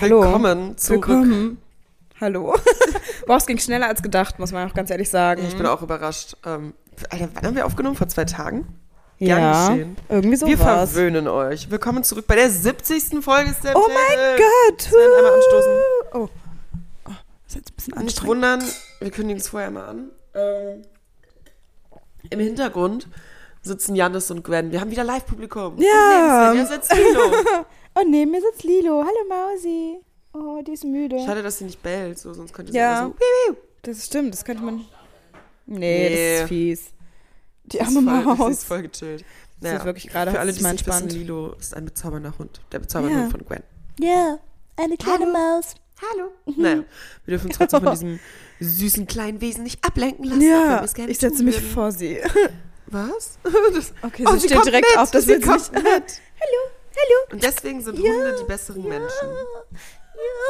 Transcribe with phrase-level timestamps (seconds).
[0.00, 0.22] Hallo.
[0.22, 1.08] Willkommen zurück.
[1.08, 1.58] Willkommen.
[2.20, 2.54] Hallo.
[3.26, 5.44] Boah, es ging schneller als gedacht, muss man auch ganz ehrlich sagen.
[5.46, 6.36] Ich bin auch überrascht.
[6.44, 6.74] Ähm,
[7.10, 7.96] Alter, wann haben wir aufgenommen?
[7.96, 8.66] Vor zwei Tagen?
[9.18, 9.96] ja, Gern geschehen.
[10.08, 10.92] irgendwie so wir war's.
[10.92, 11.70] verwöhnen euch.
[11.70, 13.22] Willkommen zurück bei der 70.
[13.22, 14.92] Folge Step Oh mein Gott.
[14.92, 15.72] werden einmal anstoßen.
[16.12, 16.18] Oh.
[16.18, 16.28] oh.
[17.06, 17.14] Das
[17.48, 18.28] ist jetzt ein bisschen Nicht anstrengend.
[18.28, 18.62] wundern,
[19.00, 20.10] wir kündigen es vorher mal an.
[20.34, 20.82] Ähm,
[22.30, 23.08] Im Hintergrund
[23.62, 24.72] sitzen Janis und Gwen.
[24.72, 25.78] Wir haben wieder Live-Publikum.
[25.78, 26.50] Ja.
[26.50, 27.32] Und neben Sven, sitzt Lilo.
[27.96, 29.02] Oh, neben mir sitzt Lilo.
[29.04, 29.98] Hallo Mausi.
[30.32, 31.18] Oh, die ist müde.
[31.24, 33.04] Schade, dass sie nicht bellt, so, sonst könnte sie Ja.
[33.06, 33.14] so.
[33.52, 33.56] Wiu.
[33.82, 34.84] Das stimmt, das könnte man.
[35.66, 36.34] Nee, Nee.
[36.34, 36.84] das ist fies.
[37.66, 38.50] Die Sie arme voll, sie Maus.
[38.52, 39.24] ist voll gechillt.
[39.60, 41.08] Sie ist wirklich gerade Für alle, die mal es nicht wissen.
[41.08, 42.60] Lilo ist ein bezaubernder Hund.
[42.72, 43.22] Der bezaubernde Ja.
[43.24, 43.62] Hund von Gwen.
[44.00, 44.38] Ja,
[44.76, 45.74] eine kleine Maus.
[46.12, 46.30] Hallo.
[46.56, 46.82] Naja,
[47.24, 48.20] wir dürfen uns trotzdem von diesem
[48.60, 50.42] süßen kleinen Wesen nicht ablenken lassen.
[50.42, 52.18] Ja, ich setze mich vor sie.
[52.86, 53.38] Was?
[53.74, 55.72] Das, Okay, Oh, sie sie steht direkt mit, auf, dass sie jetzt kommt nicht.
[55.72, 55.84] mit.
[55.84, 57.32] Hallo, hallo.
[57.32, 58.10] Und deswegen sind Ja.
[58.12, 59.28] Hunde die besseren Menschen.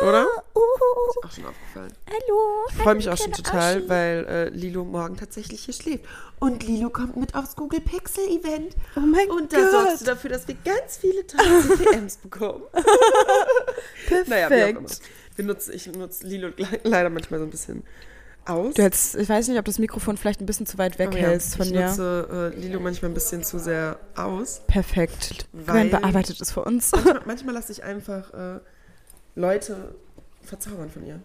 [0.01, 0.09] Ja.
[0.09, 0.27] Oder?
[0.55, 1.93] Uh, Ist auch schon aufgefallen.
[2.09, 2.67] hallo.
[2.69, 6.05] Ich freue mich auch schon total, weil äh, Lilo morgen tatsächlich hier schläft.
[6.39, 8.75] Und Lilo kommt mit aufs Google Pixel Event.
[8.97, 10.09] Oh mein Und da sorgst du Gott.
[10.17, 12.63] dafür, dass wir ganz viele tolle CPMs bekommen.
[14.07, 14.29] Perfekt.
[14.29, 14.89] Naja, wie auch immer.
[15.37, 17.83] Wir nutzen, ich nutze Lilo le- leider manchmal so ein bisschen
[18.47, 18.75] aus.
[18.75, 21.17] Du hättest, ich weiß nicht, ob das Mikrofon vielleicht ein bisschen zu weit weg Oh
[21.17, 21.89] ja, hältst von ich dir.
[21.89, 24.63] nutze äh, Lilo manchmal ein bisschen zu sehr aus.
[24.67, 25.47] Perfekt.
[25.67, 26.93] Gwen bearbeitet es für uns.
[26.93, 28.61] Manchmal, manchmal lasse ich einfach äh,
[29.35, 29.95] Leute
[30.43, 31.21] verzaubern von ihr.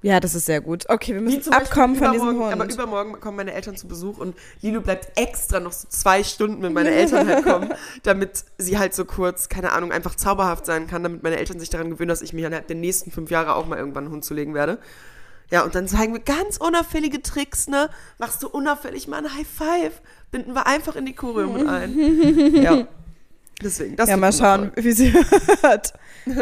[0.00, 0.84] Ja, das ist sehr gut.
[0.88, 2.52] Okay, wir müssen abkommen von diesem Hund.
[2.52, 6.62] Aber übermorgen kommen meine Eltern zu Besuch und Lilo bleibt extra noch so zwei Stunden,
[6.62, 10.86] wenn meine Eltern halt kommen, damit sie halt so kurz, keine Ahnung, einfach zauberhaft sein
[10.86, 13.56] kann, damit meine Eltern sich daran gewöhnen, dass ich mir innerhalb der nächsten fünf Jahre
[13.56, 14.78] auch mal irgendwann einen Hund zulegen werde.
[15.50, 17.88] Ja, und dann zeigen wir ganz unauffällige Tricks, ne?
[18.18, 22.54] Machst du unauffällig mal ein High Five, binden wir einfach in die Choreo mit ein.
[22.62, 22.86] ja.
[23.62, 24.84] Deswegen, das ja, mal schauen, wundervoll.
[24.84, 25.12] wie sie
[25.62, 25.92] hört.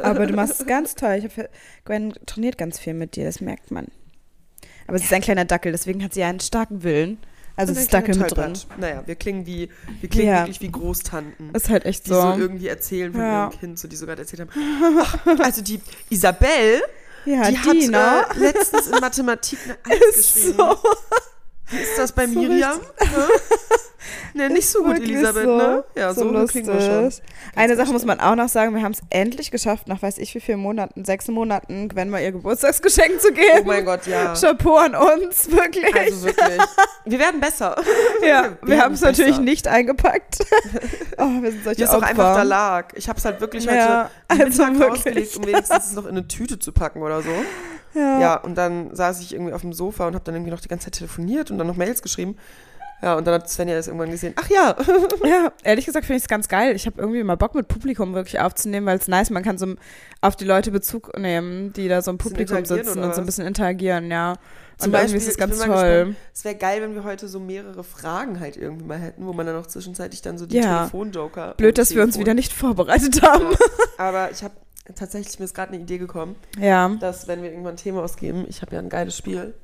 [0.02, 1.14] Aber du machst es ganz toll.
[1.14, 1.48] Ich hab,
[1.86, 3.86] Gwen trainiert ganz viel mit dir, das merkt man.
[4.86, 7.18] Aber sie ist ein kleiner Dackel, deswegen hat sie einen starken Willen.
[7.56, 8.52] Also es ist Dackel mit drin.
[8.76, 9.70] Naja, wir klingen wie,
[10.00, 10.40] wir klingen Ja.
[10.40, 11.54] wirklich wie Großtanten.
[11.54, 12.20] Ist halt echt die so.
[12.20, 12.36] so.
[12.38, 13.46] irgendwie erzählen von Ja.
[13.48, 14.50] ihrem Kind, so die so gerade erzählt haben.
[15.00, 15.80] Ach, also die
[16.10, 16.82] Isabel,
[17.26, 17.98] ja, die, ne?
[17.98, 20.56] hat äh, letztens in Mathematik eine Eins Ist geschrieben.
[20.58, 20.78] so.
[21.70, 22.80] Wie ist das bei So Miriam?
[24.34, 25.84] Ne, nicht so gut, Elisabeth, so, ne?
[25.96, 27.04] Ja, so, so klingen wir schon.
[27.04, 27.24] lustig.
[27.56, 30.32] Eine Sache muss man auch noch sagen, wir haben es endlich geschafft, nach weiß ich
[30.34, 33.62] wie vielen Monaten, sechs Monaten, Gwen mal ihr Geburtstagsgeschenk zu geben.
[33.62, 34.34] Oh mein Gott, ja.
[34.34, 35.92] Chapeau an uns, wirklich.
[35.94, 36.60] Also wirklich.
[37.04, 37.74] Wir werden besser.
[38.22, 40.38] ja, wir werden haben es natürlich nicht eingepackt.
[41.18, 42.92] oh, wir sind solche Wie es auch einfach da lag.
[42.94, 44.90] Ich habe es halt wirklich heute Ja, am also Mittag wirklich.
[44.90, 47.30] rausgelegt, um wenigstens es noch in eine Tüte zu packen oder so.
[47.96, 48.20] Ja.
[48.20, 50.68] Ja, und dann saß ich irgendwie auf dem Sofa und habe dann irgendwie noch die
[50.68, 52.36] ganze Zeit telefoniert und dann noch Mails geschrieben.
[53.02, 54.32] Ja, und dann hat Svenja das irgendwann gesehen.
[54.36, 54.74] Ach ja,
[55.24, 56.74] Ja, ehrlich gesagt finde ich es ganz geil.
[56.74, 59.74] Ich habe irgendwie mal Bock mit Publikum wirklich aufzunehmen, weil es nice, man kann so
[60.22, 63.46] auf die Leute Bezug nehmen, die da so im Publikum sitzen und so ein bisschen
[63.46, 64.36] interagieren, ja.
[64.78, 66.16] Zum und Beispiel, ist es ganz toll.
[66.34, 69.46] es wäre geil, wenn wir heute so mehrere Fragen halt irgendwie mal hätten, wo man
[69.46, 70.80] dann auch zwischenzeitlich dann so die Ja.
[70.80, 71.54] Telefonjoker.
[71.56, 73.44] Blöd, dass wir uns Telefon- wieder nicht vorbereitet haben.
[73.52, 73.58] Ja.
[73.98, 74.54] Aber ich habe
[74.94, 76.88] tatsächlich, mir ist gerade eine Idee gekommen, Ja.
[77.00, 79.54] dass wenn wir irgendwann ein Thema ausgeben, ich habe ja ein geiles Spiel,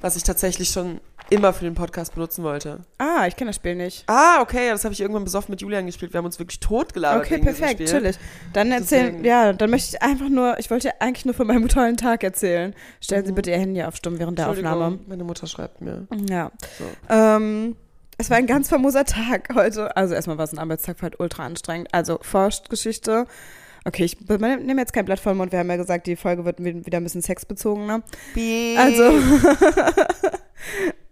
[0.00, 2.80] was ich tatsächlich schon immer für den Podcast benutzen wollte.
[2.98, 4.04] Ah, ich kenne das Spiel nicht.
[4.06, 6.12] Ah, okay, das habe ich irgendwann besoffen mit Julian gespielt.
[6.12, 7.24] Wir haben uns wirklich totgelabert.
[7.26, 8.16] Okay, perfekt, chillig.
[8.52, 11.96] Dann erzählen, ja, dann möchte ich einfach nur, ich wollte eigentlich nur von meinem tollen
[11.96, 12.74] Tag erzählen.
[13.00, 13.36] Stellen Sie Mhm.
[13.36, 15.00] bitte Ihr Handy auf Stumm während der Aufnahme.
[15.08, 16.06] Meine Mutter schreibt mir.
[16.30, 16.52] Ja.
[16.78, 16.84] So.
[17.12, 17.74] Ähm,
[18.18, 19.96] es war ein ganz famoser Tag heute.
[19.96, 21.88] Also erstmal war es ein Arbeitstag, war halt ultra anstrengend.
[21.92, 23.26] Also Forstgeschichte.
[23.86, 25.52] Okay, ich nehme jetzt kein Blatt vor den Mund.
[25.52, 28.02] Wir haben ja gesagt, die Folge wird wieder ein bisschen sexbezogener.
[28.76, 29.12] Also,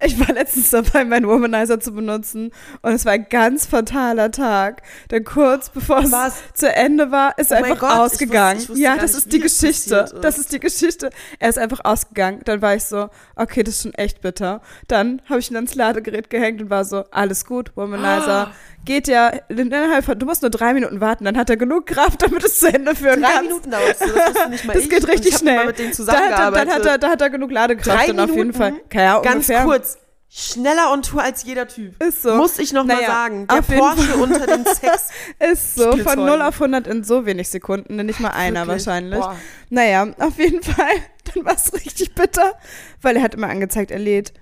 [0.05, 2.51] ich war letztens dabei, meinen Womanizer zu benutzen
[2.83, 4.83] und es war ein ganz fataler Tag.
[5.11, 6.11] Denn kurz bevor es
[6.55, 8.59] zu Ende war, ist Oh er einfach Gott, ich ausgegangen.
[8.59, 9.97] wusste- ich wusste ja, das nicht, ist die Geschichte.
[9.97, 10.15] ist.
[10.21, 11.11] Das ist die Geschichte.
[11.39, 12.41] Er ist einfach ausgegangen.
[12.45, 14.61] Dann war ich so, okay, das ist schon echt bitter.
[14.89, 18.51] Dann habe ich ihn ans Ladegerät gehängt und war so, alles gut, Womanizer.
[18.84, 22.22] Geht ja innerhalb von, du musst nur drei Minuten warten, dann hat er genug Kraft,
[22.22, 23.45] damit es zu Ende führen Drei kann.
[23.47, 23.99] Minuten dauert es.
[23.99, 24.91] Das wusste nicht mal Das ich.
[24.91, 25.56] geht richtig ich schnell.
[25.56, 26.75] Mal mit denen Da hat, er, dann zusammengearbeitet.
[26.75, 28.58] hat er, da hat er genug Ladekraft Drei und auf jeden Minuten?
[28.58, 28.73] Fall.
[28.93, 29.64] Ja, Ganz ungefähr.
[29.64, 29.99] kurz.
[30.37, 32.03] Schneller on Tour als jeder Typ.
[32.03, 32.35] Ist so.
[32.35, 33.47] Muss ich noch mal Naja, sagen.
[33.47, 35.11] Der Porsche unter den Sex.
[35.38, 36.25] Ist so, von Spielzeugen.
[36.26, 38.85] 0 auf 100 in so wenig Sekunden, nicht mal einer Wirklich.
[38.87, 39.20] wahrscheinlich.
[39.20, 39.37] Boah.
[39.70, 40.91] Naja, auf jeden Fall,
[41.32, 42.55] dann war es richtig bitter,
[43.00, 44.32] weil er hat immer angezeigt, er lädt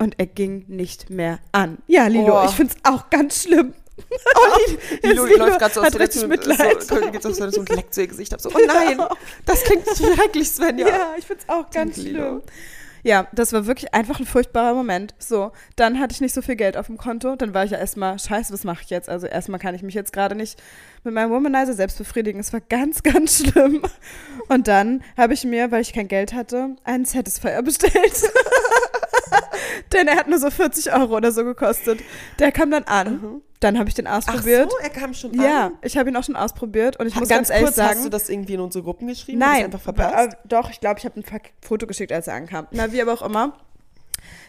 [0.00, 1.78] und er ging nicht mehr an.
[1.86, 2.44] Ja, Lilo, Oh.
[2.44, 3.74] ich find's auch ganz schlimm.
[4.34, 4.58] Oh,
[5.02, 6.82] Lilo Lilo läuft gerade so aus der Tür Mitleid.
[6.82, 8.40] So, geht so, so und leckt so ihr Gesicht ab.
[8.40, 9.00] So, oh nein,
[9.44, 10.88] das klingt schrecklich, Svenja.
[10.88, 12.18] Ja, ich find's auch ganz Lilo.
[12.18, 12.42] schlimm.
[13.02, 15.14] Ja, das war wirklich einfach ein furchtbarer Moment.
[15.18, 17.36] So, dann hatte ich nicht so viel Geld auf dem Konto.
[17.36, 19.08] Dann war ich ja erstmal, scheiße, was mache ich jetzt?
[19.08, 20.60] Also erstmal kann ich mich jetzt gerade nicht
[21.04, 22.40] mit meinem Womanizer selbst befriedigen.
[22.40, 23.82] Es war ganz, ganz schlimm.
[24.48, 27.92] Und dann habe ich mir, weil ich kein Geld hatte, einen Satisfier bestellt.
[29.92, 32.00] Denn er hat nur so 40 Euro oder so gekostet.
[32.38, 33.42] Der kam dann an.
[33.60, 34.70] Dann habe ich den Ach ausprobiert.
[34.70, 35.78] so, er kam schon Ja, an.
[35.82, 38.04] ich habe ihn auch schon ausprobiert und ich muss ganz, ganz, ehrlich kurz, sagen, hast
[38.04, 39.38] du das irgendwie in unsere Gruppen geschrieben?
[39.38, 40.32] Nein, einfach verpasst?
[40.32, 41.24] äh, doch, ich glaube, ich habe ein
[41.60, 42.68] Foto geschickt, als er ankam.
[42.70, 43.58] Na, wie aber auch immer.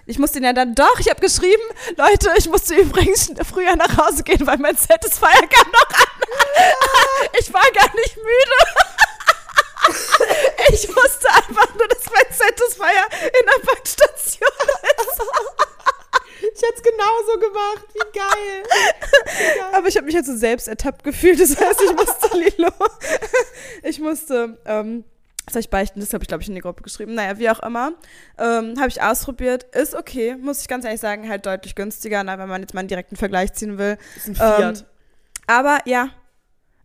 [0.06, 1.62] Ich musste ihn ja dann, doch, ich habe geschrieben,
[1.98, 6.06] Leute, ich musste übrigens früher nach Hause gehen, weil mein Satisfier kam noch an.
[7.40, 8.84] Ich war gar nicht müde.
[10.72, 14.50] Ich wusste einfach nur, dass mein Satisfier in der Bankstation
[14.98, 15.22] ist.
[16.60, 17.86] Ich hätte es genauso gemacht.
[17.94, 19.72] Wie geil.
[19.74, 21.40] Aber ich habe mich jetzt so selbst ertappt gefühlt.
[21.40, 22.72] Das heißt, ich musste Lilo.
[23.84, 25.06] Ich musste, ähm,
[25.46, 27.14] das soll ich beichten, das habe ich, glaube ich, in die Gruppe geschrieben.
[27.14, 27.94] Naja, wie auch immer.
[28.38, 29.64] Ähm, habe ich ausprobiert.
[29.74, 32.82] Ist okay, muss ich ganz ehrlich sagen, halt deutlich günstiger, na, wenn man jetzt mal
[32.82, 33.98] einen direkten Vergleich ziehen will.
[34.18, 34.80] Ist ein Fiat.
[34.80, 34.86] Ähm,
[35.48, 36.10] aber ja,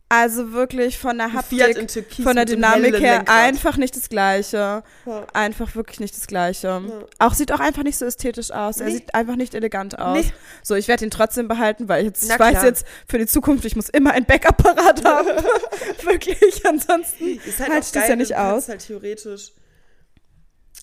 [0.07, 1.89] also wirklich von der Haptik,
[2.21, 4.83] von der Dynamik her einfach nicht das Gleiche.
[5.05, 5.27] Ja.
[5.33, 6.83] Einfach wirklich nicht das Gleiche.
[7.17, 8.77] Auch sieht auch einfach nicht so ästhetisch aus.
[8.79, 8.93] Er Nee.
[8.93, 10.17] sieht einfach nicht elegant aus.
[10.23, 10.31] Nee.
[10.61, 13.65] So, ich werde ihn trotzdem behalten, weil ich jetzt, ich weiß jetzt für die Zukunft,
[13.65, 15.27] ich muss immer ein Backup-Parat haben.
[16.03, 18.69] wirklich, ansonsten Ist halt halte ich das ja nicht aus.
[18.69, 19.51] halt theoretisch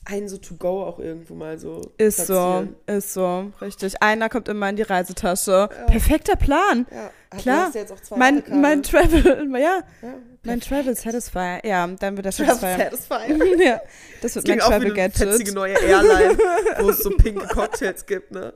[0.04, 2.76] einen so to go auch irgendwo mal so Ist so, platzieren.
[2.87, 4.02] ist so, richtig.
[4.02, 5.69] Einer kommt immer in die Reisetasche.
[5.87, 6.87] Perfekter Plan.
[6.90, 7.56] Ja, aber Klar.
[7.58, 8.60] Du hast ja jetzt auch zwei Mein, Radikale.
[8.60, 10.14] mein Travel, ja, ja,
[10.44, 11.60] mein Travel Satisfier.
[11.64, 12.90] Ja, dann wird Travel Satisfier.
[13.08, 13.64] Satisfier.
[13.64, 13.81] ja,
[14.20, 15.54] das wird mein auch wie Travel eine fetzige Gadget.
[15.54, 16.38] neue Airline,
[16.81, 18.52] wo es so pinke Cocktails gibt, ne?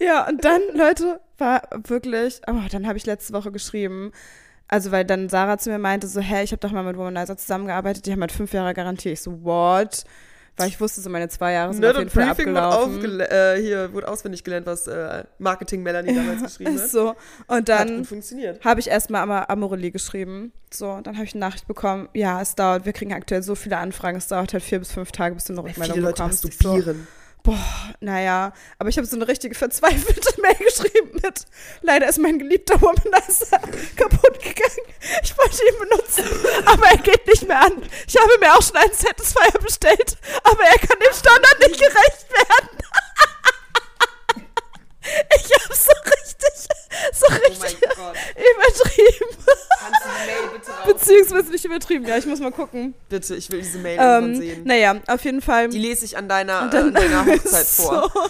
[0.00, 4.12] Ja, und dann, Leute, war wirklich, oh, dann habe ich letzte Woche geschrieben,
[4.68, 7.36] also weil dann Sarah zu mir meinte, so, hä, ich habe doch mal mit Womanizer
[7.36, 9.10] zusammengearbeitet, die haben halt fünf Jahre Garantie.
[9.10, 10.04] Ich so, what?
[10.58, 12.94] Weil ich wusste, so meine zwei Jahre sind Ne, auf jeden Fall Briefing wurde, abgelaufen.
[12.96, 16.88] aufgele äh, hier, wurde auswendig gelernt, was äh, Marketing Melanie damals geschrieben hat.
[16.88, 17.14] so,
[17.46, 18.06] und dann
[18.64, 20.52] habe ich erstmal Am Amorelie geschrieben.
[20.72, 23.76] So, dann habe ich eine Nachricht bekommen, ja, es dauert, wir kriegen aktuell so viele
[23.76, 26.44] Anfragen, es dauert halt vier bis fünf Tage, bis du eine Rückmeldung Viele Leute bekommst.
[26.44, 26.96] Masturbieren.
[26.96, 27.15] So,
[28.00, 31.44] naja, aber ich habe so eine richtige verzweifelte Mail geschrieben mit,
[31.82, 33.58] leider ist mein geliebter Womanizer
[33.96, 34.86] kaputt gegangen.
[35.22, 36.24] Ich wollte ihn benutzen,
[36.64, 37.82] aber er geht nicht mehr an.
[38.06, 42.26] Ich habe mir auch schon einen Satisfier bestellt, aber er kann dem Standard nicht gerecht
[42.30, 42.68] werden.
[45.36, 46.68] Ich habe so richtig,
[47.12, 48.16] so Oh mein richtig Gott.
[48.34, 49.36] übertrieben.
[49.78, 50.86] Kannst du die Mail bitte raus?
[50.86, 52.06] Beziehungsweise nicht übertrieben.
[52.06, 52.94] Ja, ich muss mal gucken.
[53.08, 54.62] Bitte, ich will diese Mail Ähm, sehen.
[54.64, 55.68] naja, auf jeden Fall.
[55.68, 58.10] Die lese ich an deiner, äh, dann- an deiner Hochzeit vor.
[58.12, 58.20] So.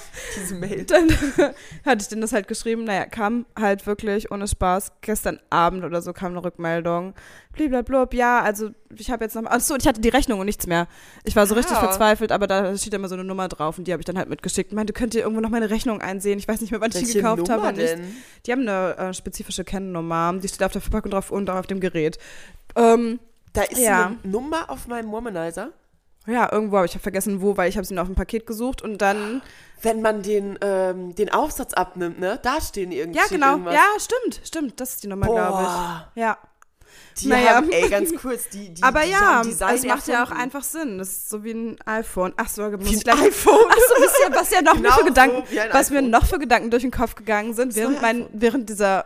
[0.40, 0.84] Diese Mail.
[0.84, 1.08] dann
[1.84, 2.84] hatte ich denen das halt geschrieben.
[2.84, 4.92] Naja, kam halt wirklich ohne Spaß.
[5.00, 7.14] Gestern Abend oder so kam eine Rückmeldung.
[7.52, 9.44] Blablabla, ja, also ich habe jetzt noch.
[9.46, 10.88] Achso, und ich hatte die Rechnung und nichts mehr.
[11.24, 11.80] Ich war so richtig Ah.
[11.80, 14.28] verzweifelt, aber da steht immer so eine Nummer drauf und die habe ich dann halt
[14.28, 14.74] mitgeschickt.
[14.74, 16.38] Meinte, könnt ihr irgendwo noch meine Rechnung einsehen?
[16.38, 17.68] Ich weiß nicht mehr, wann ich die gekauft Nummer habe.
[17.68, 17.94] und nicht.
[17.94, 18.16] denn?
[18.44, 20.32] Die haben eine äh, spezifische Kennnummer.
[20.34, 22.18] Die steht auf der Verpackung drauf und auch auf dem Gerät.
[22.74, 23.20] Ähm,
[23.52, 24.06] Da ist Ja.
[24.06, 25.70] eine Nummer auf meinem Womanizer.
[26.26, 28.46] ja, irgendwo, aber ich habe vergessen, wo, weil ich habe sie nur auf dem Paket
[28.46, 29.42] gesucht und dann.
[29.82, 32.38] Wenn man den, ähm, den Aufsatz abnimmt, ne?
[32.42, 33.52] Da stehen irgendwie Ja, genau.
[33.52, 33.74] irgendwas.
[33.74, 34.80] Ja, stimmt, stimmt.
[34.80, 36.20] Das ist die Nummer, glaube ich.
[36.22, 36.36] Ja.
[37.20, 37.54] Die Naja.
[37.56, 40.42] haben, ey, ganz kurz, die, die Aber die ja, es macht ja auch erfunden.
[40.42, 40.98] einfach Sinn.
[40.98, 42.34] Das ist so wie ein iPhone.
[42.36, 43.20] Ach so, muss ich gleich.
[43.20, 43.64] iPhone.
[43.70, 46.02] Ach so, wisst ihr, was ja noch Genau mir für so Gedanken, ein was mir
[46.02, 49.04] noch für Gedanken durch den Kopf gegangen sind, So während ein mein, während dieser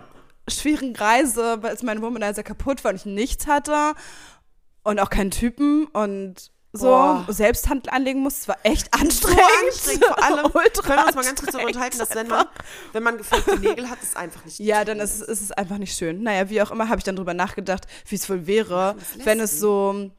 [0.49, 3.93] schwierigen Reise, als mein Womanizer kaputt war und ich nichts hatte
[4.83, 7.25] und auch keinen Typen und so Boah.
[7.29, 8.41] selbst Hand anlegen musste.
[8.43, 9.41] Es war echt anstrengend.
[9.67, 12.47] anstrengend, vor allem, Ultra können wir uns mal ganz kurz darüber unterhalten, dass wenn man,
[12.93, 15.79] wenn man gefällte Nägel hat, ist einfach nicht Ja, dann ist, es- ist es einfach
[15.79, 16.23] nicht schön.
[16.23, 18.95] Naja, wie auch immer, habe ich dann drüber nachgedacht, wie es wohl wäre,
[19.25, 20.11] wenn es so.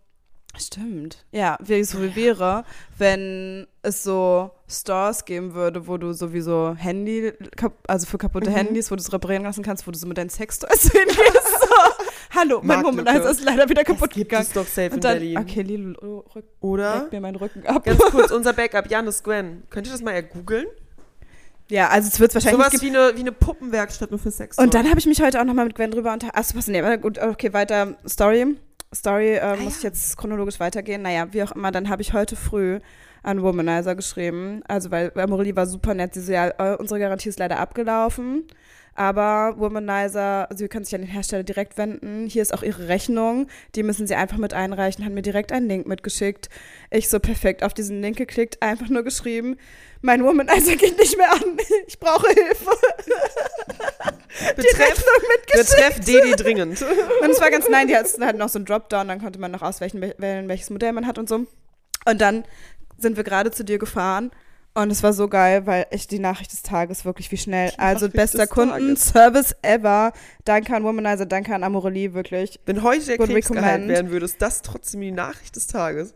[0.57, 1.23] Stimmt.
[1.31, 2.65] Ja, wie es wohl wäre,
[2.97, 7.31] wenn es so Stores geben würde, wo du sowieso Handy,
[7.87, 8.55] also für kaputte Mhm.
[8.55, 11.61] Handys, wo du es reparieren lassen kannst, wo du so mit deinen Sextoys hingehst.
[11.61, 11.75] So.
[12.35, 12.83] Hallo, mein.
[12.83, 14.45] Womanizer ist leider wieder kaputt Das gibt gegangen.
[14.47, 15.37] es doch safe in dann, Berlin.
[15.37, 17.07] okay, Lilo, oh, rück, Oder?
[17.11, 17.83] mir meinen Rücken ab.
[17.85, 19.63] Ganz kurz, unser Backup, Janis Gwen.
[19.69, 20.67] Könnt ihr das mal googeln?
[21.69, 24.57] Ja, also es wird wahrscheinlich Sowas wie eine, wie eine Puppenwerkstatt nur für Sex.
[24.57, 26.37] Und dann habe ich mich heute auch nochmal mit Gwen drüber unterhalten.
[26.37, 27.95] Achso, was nee, gut, okay, weiter.
[28.07, 28.57] Story.
[28.93, 31.01] Story äh, muss ich jetzt chronologisch weitergehen.
[31.01, 32.79] Naja, wie auch immer, dann habe ich heute früh
[33.23, 34.61] an Womanizer geschrieben.
[34.67, 36.13] Also, weil Amorelie war super nett.
[36.13, 38.45] Sie so, ja, äh, unsere Garantie ist leider abgelaufen.
[38.93, 42.27] Aber Womanizer, Sie können sich an den Hersteller direkt wenden.
[42.27, 43.47] Hier ist auch Ihre Rechnung.
[43.75, 45.05] Die müssen Sie einfach mit einreichen.
[45.05, 46.49] Hat mir direkt einen Link mitgeschickt.
[46.89, 49.57] Ich so perfekt auf diesen Link geklickt, einfach nur geschrieben,
[50.01, 51.41] mein Womanizer geht nicht mehr an.
[51.87, 52.71] Ich brauche Hilfe.
[54.55, 55.05] Betreff,
[55.53, 56.81] betreff Dedi dringend.
[57.21, 59.51] Und es war ganz nein, die hatten halt noch so einen Dropdown, dann konnte man
[59.51, 61.45] noch auswählen, wel- wählen, welches Modell man hat und so.
[62.05, 62.45] Und dann
[62.97, 64.31] sind wir gerade zu dir gefahren
[64.73, 67.71] Und es war so geil, weil echt die Nachricht des Tages wirklich wie schnell.
[67.77, 70.13] Also Nachricht bester Kundenservice ever.
[70.45, 72.57] Danke an Womanizer, danke an Amorelie, wirklich.
[72.65, 73.89] Wenn heute der Krebs geheilt recommend.
[73.89, 76.13] werden würde, ist das trotzdem die Nachricht des Tages.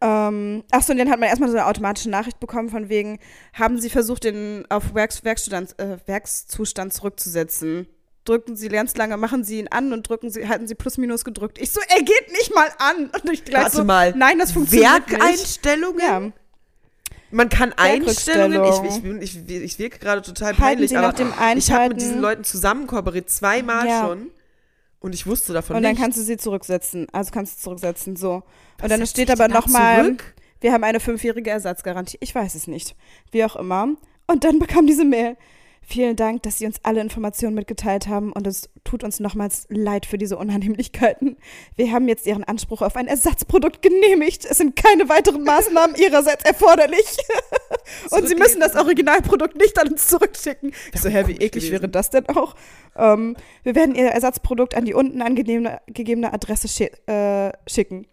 [0.00, 3.18] Ähm, achso, und dann hat man erstmal so eine automatische Nachricht bekommen von wegen,
[3.52, 7.88] haben Sie versucht, den auf Werks, Werkzustand, äh, Werkszustand zurückzusetzen?
[8.24, 11.24] Drücken Sie ganz lange, machen Sie ihn an und drücken Sie, halten Sie plus minus
[11.24, 11.58] gedrückt.
[11.60, 13.10] Ich so, er geht nicht mal an.
[13.10, 14.12] Und ich gleich Warte so, mal.
[14.16, 15.12] nein, das funktioniert nicht.
[15.12, 16.00] Werkeinstellungen?
[16.00, 16.32] Ja.
[17.30, 21.12] Man kann Einstellungen, ich, ich, ich, ich wirke gerade total peinlich, aber
[21.56, 24.06] ich habe mit diesen Leuten zusammen kooperiert, zweimal Ja.
[24.06, 24.30] schon.
[25.00, 26.00] Und ich wusste davon und dann nicht.
[26.02, 27.06] kannst du sie zurücksetzen.
[27.12, 28.42] Also kannst du zurücksetzen, so.
[28.78, 30.16] Was Und dann steht aber nochmal,
[30.60, 32.18] wir haben eine fünfjährige Ersatzgarantie.
[32.20, 32.96] Ich weiß es nicht.
[33.30, 33.88] Wie auch immer.
[34.26, 35.36] Und dann bekam diese Mail.
[35.88, 40.04] Vielen Dank, dass Sie uns alle Informationen mitgeteilt haben und es tut uns nochmals leid
[40.04, 41.36] für diese Unannehmlichkeiten.
[41.76, 44.44] Wir haben jetzt Ihren Anspruch auf ein Ersatzprodukt genehmigt.
[44.44, 47.06] Es sind keine weiteren Maßnahmen Ihrerseits erforderlich.
[48.10, 50.72] und Sie müssen das Originalprodukt nicht an uns zurückschicken.
[50.92, 51.70] Ich so, hä, wie eklig gewesen.
[51.70, 52.56] wäre das denn auch?
[52.96, 58.08] Ähm, wir werden Ihr Ersatzprodukt an die unten angegebene gegebene Adresse schi äh, schicken.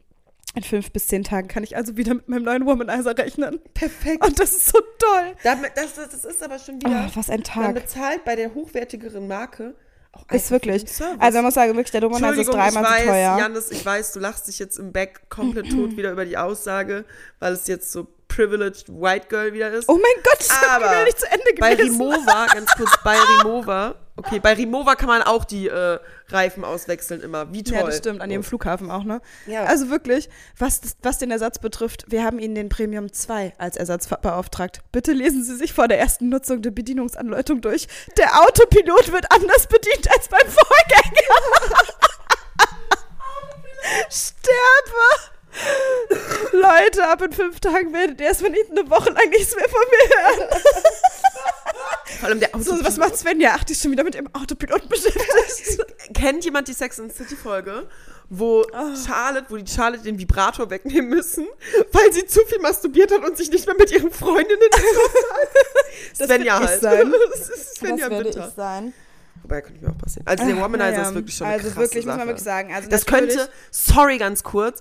[0.56, 3.60] In fünf bis zehn Tagen kann ich also wieder mit meinem neuen Womanizer rechnen.
[3.74, 4.24] Perfekt.
[4.24, 5.34] Und das ist so toll.
[5.44, 7.10] Damit, das, das, das ist aber schon Oh, wieder.
[7.16, 7.74] was ein man Tag.
[7.74, 9.74] bezahlt bei der hochwertigeren Marke
[10.12, 10.86] auch Ist wirklich.
[11.18, 13.38] Also man muss sagen, wirklich, der Womanizer ist dreimal ich weiß, so teuer.
[13.40, 17.06] Janis, ich weiß, du lachst dich jetzt im Back komplett tot wieder über die Aussage,
[17.40, 19.90] weil es jetzt so privileged White Girl wieder ist.
[19.90, 22.00] Oh mein Gott, ich hab die Aber Mail nicht zu Ende bei gelesen.
[22.00, 27.22] Rimowa, ganz kurz, bei Rimowa, okay, bei Rimowa kann man auch die äh, Reifen auswechseln
[27.22, 27.52] immer.
[27.54, 27.78] Wie toll.
[27.78, 29.22] Ja, das stimmt, an jedem Flughafen auch, ne?
[29.48, 29.64] Ja.
[29.66, 34.08] Also wirklich, was, was den Ersatz betrifft, wir haben Ihnen den Premium 2 als Ersatz
[34.08, 34.82] beauftragt.
[34.92, 37.88] Bitte lesen Sie sich vor der ersten Nutzung der Bedienungsanleitung durch.
[38.18, 41.84] Der Autopilot wird anders bedient als beim Vorgänger.
[44.10, 45.34] Sterbe!
[46.52, 49.82] Leute, ab in fünf Tagen werdet ihr erstmal nicht eine Woche lang nichts mehr von
[49.90, 50.50] mir hören.
[52.20, 52.86] Vor allem der So, Autopilot.
[52.86, 53.56] was macht Svenja?
[53.58, 55.86] Ach, die ist schon wieder mit dem Autopilot beschäftigt.
[56.14, 57.88] Kennt jemand die Sex and the City Folge,
[58.30, 58.94] wo Ah.
[59.06, 61.46] Charlotte, wo die Charlotte den Vibrator wegnehmen müssen,
[61.92, 65.50] weil sie zu viel masturbiert hat und sich nicht mehr mit ihren Freundinnen getroffen hat?
[66.18, 66.82] Das Svenja halt.
[66.82, 67.14] sein.
[67.32, 68.48] Das ist Svenja das werde bitter.
[68.50, 68.94] ich sein.
[69.42, 70.26] Wobei, könnte mir auch passieren.
[70.28, 71.02] Also der Womanizer naja.
[71.10, 72.18] ist wirklich schon eine Also wirklich, muss Sache.
[72.18, 72.74] man wirklich sagen.
[72.74, 74.80] Also Das könnte, sorry ganz kurz,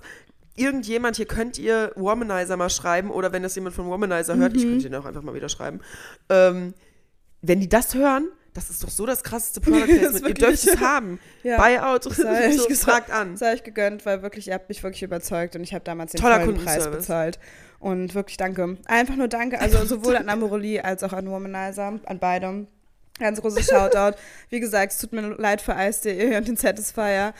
[0.55, 4.57] irgendjemand hier könnt ihr Womanizer mal schreiben oder wenn das jemand von Womanizer hört, Mhm.
[4.59, 5.81] ich könnte ihn auch einfach mal wieder schreiben.
[6.29, 6.73] Ähm,
[7.43, 10.27] wenn die das hören, das ist doch so das krasseste Product Placement.
[10.27, 11.19] ihr dürft es haben.
[11.43, 11.57] Ja.
[11.57, 13.07] Buyout, Sei ich so, gesagt.
[13.07, 13.33] fragt an.
[13.33, 16.13] Das habe ich gegönnt, weil wirklich, ihr habt mich wirklich überzeugt und ich habe damals
[16.13, 17.37] den Toller vollen Preis bezahlt.
[17.79, 18.77] Und wirklich danke.
[18.85, 19.59] Einfach nur danke.
[19.59, 22.67] Also sowohl an Amorelie als auch an Womanizer, an beidem.
[23.19, 24.17] Ganz großes Shoutout.
[24.49, 27.33] Wie gesagt, es tut mir leid für Ice.de und den Satisfier.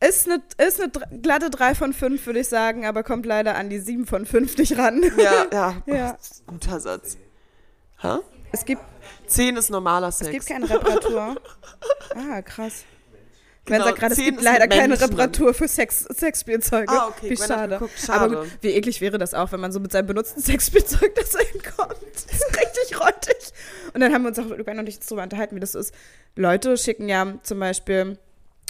[0.00, 0.90] Ist eine, ist eine
[1.20, 4.56] glatte 3 von 5, würde ich sagen, aber kommt leider an die 7 von 5
[4.58, 5.02] nicht ran.
[5.18, 5.82] Ja, ja.
[5.86, 6.18] Ja.
[6.46, 7.18] Guter Satz.
[8.02, 8.20] Ha?
[8.52, 8.82] Es gibt,
[9.26, 10.28] 10 ist normaler Sex.
[10.28, 11.36] es gibt keine Reparatur.
[12.14, 12.84] Ah, krass.
[13.64, 16.88] Genau, sagt gerade, es 10 gibt leider keine Reparatur für Sex, Sexspielzeuge.
[16.88, 17.74] Ah, okay, Wie schade.
[17.74, 18.36] geguckt, Aber schade.
[18.36, 21.38] gut, wie eklig wäre das auch, wenn man so mit seinem benutzten Sexspielzeug da so
[21.38, 21.96] hinkommt.
[22.12, 23.52] Das ist richtig räudig.
[23.94, 25.94] Und dann haben wir uns auch Gwen und ich darüber unterhalten, wie das ist.
[26.36, 28.18] Leute schicken ja zum Beispiel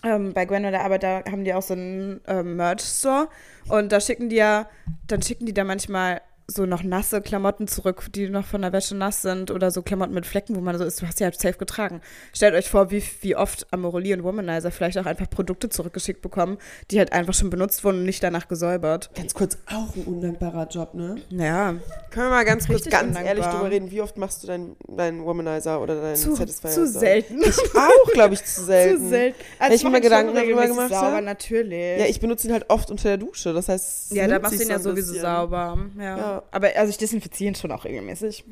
[0.05, 3.29] ähm, bei Gwen und der Arbeit, da haben die auch so einen ähm, Merch-Store
[3.69, 4.69] und da schicken die ja,
[5.07, 8.95] dann schicken die da manchmal so noch nasse Klamotten zurück, die noch von der Wäsche
[8.95, 11.41] nass sind oder so Klamotten mit Flecken, wo man so ist, du hast sie halt
[11.41, 12.01] safe getragen.
[12.35, 16.59] Stellt euch vor, wie, wie oft Amorelie und Womanizer vielleicht auch einfach Produkte zurückgeschickt bekommen,
[16.91, 19.11] die halt einfach schon benutzt wurden und nicht danach gesäubert.
[19.15, 21.17] Ganz kurz, auch ein undankbarer Job, ne?
[21.31, 21.75] Ja,
[22.11, 23.27] Können wir mal ganz kurz Richtig ganz undankbar.
[23.35, 26.71] ehrlich drüber reden, wie oft machst du deinen deinen Womanizer oder deinen zu, Satisfier?
[26.71, 27.41] zu selten.
[27.43, 29.03] Ich auch, glaube ich, zu selten.
[29.03, 29.39] Zu selten.
[29.59, 31.23] Wenn ich mir ihn Gedanken darüber gemacht sauber, habe.
[31.23, 31.99] natürlich.
[32.01, 34.59] Ja, ich benutze ihn halt oft unter der Dusche, das heißt, es ja, da machst
[34.59, 35.23] du ihn ja sowieso bisschen.
[35.23, 35.79] sauber.
[35.99, 36.17] Ja.
[36.19, 36.32] Ja.
[36.51, 38.45] Aber also ich desinfiziere ihn schon auch regelmäßig.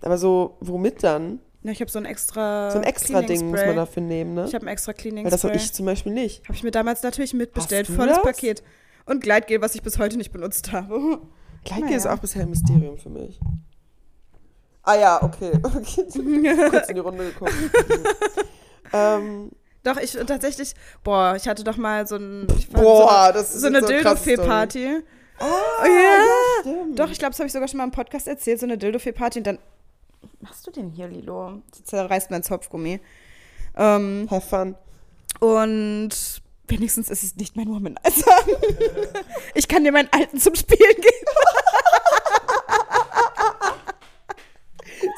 [0.00, 1.40] Aber so, womit dann?
[1.62, 4.46] Ja, ich habe so ein extra So ein extra Ding muss man dafür nehmen, ne?
[4.48, 6.42] Ich habe ein extra Cleaning Weil das habe ich zum Beispiel nicht.
[6.44, 7.88] Habe ich mir damals natürlich mitbestellt.
[7.88, 8.24] Hast du Volles das?
[8.24, 8.62] Paket.
[9.06, 11.20] Und Gleitgel, was ich bis heute nicht benutzt habe.
[11.64, 11.96] Gleitgel Naja.
[11.96, 13.38] ist auch bisher ein Mysterium für mich.
[14.82, 15.52] Ah ja, okay.
[15.62, 16.04] okay.
[16.70, 17.52] Kurz in die Runde geguckt.
[18.92, 19.50] ähm,
[19.84, 23.68] Doch, ich tatsächlich, boah, ich hatte doch mal so ein, boah, so, das ist so
[23.68, 25.02] eine so eine
[25.42, 25.82] Dildo-Fee-Party.
[25.82, 26.60] Oh, ja.
[26.60, 26.98] stimmt.
[26.98, 29.40] Doch, ich glaube, das habe ich sogar schon mal im Podcast erzählt, so eine Dildo-Fee-Party.
[29.40, 29.58] Und dann,
[30.22, 31.60] was machst du denn hier, Lilo?
[31.74, 33.00] Sie zerreißt mein Zopfgummi.
[33.76, 34.74] Ähm, Have fun.
[35.40, 36.10] und
[36.68, 38.36] wenigstens ist es nicht mein Womanizer.
[39.54, 41.26] ich kann dir meinen alten zum Spielen geben.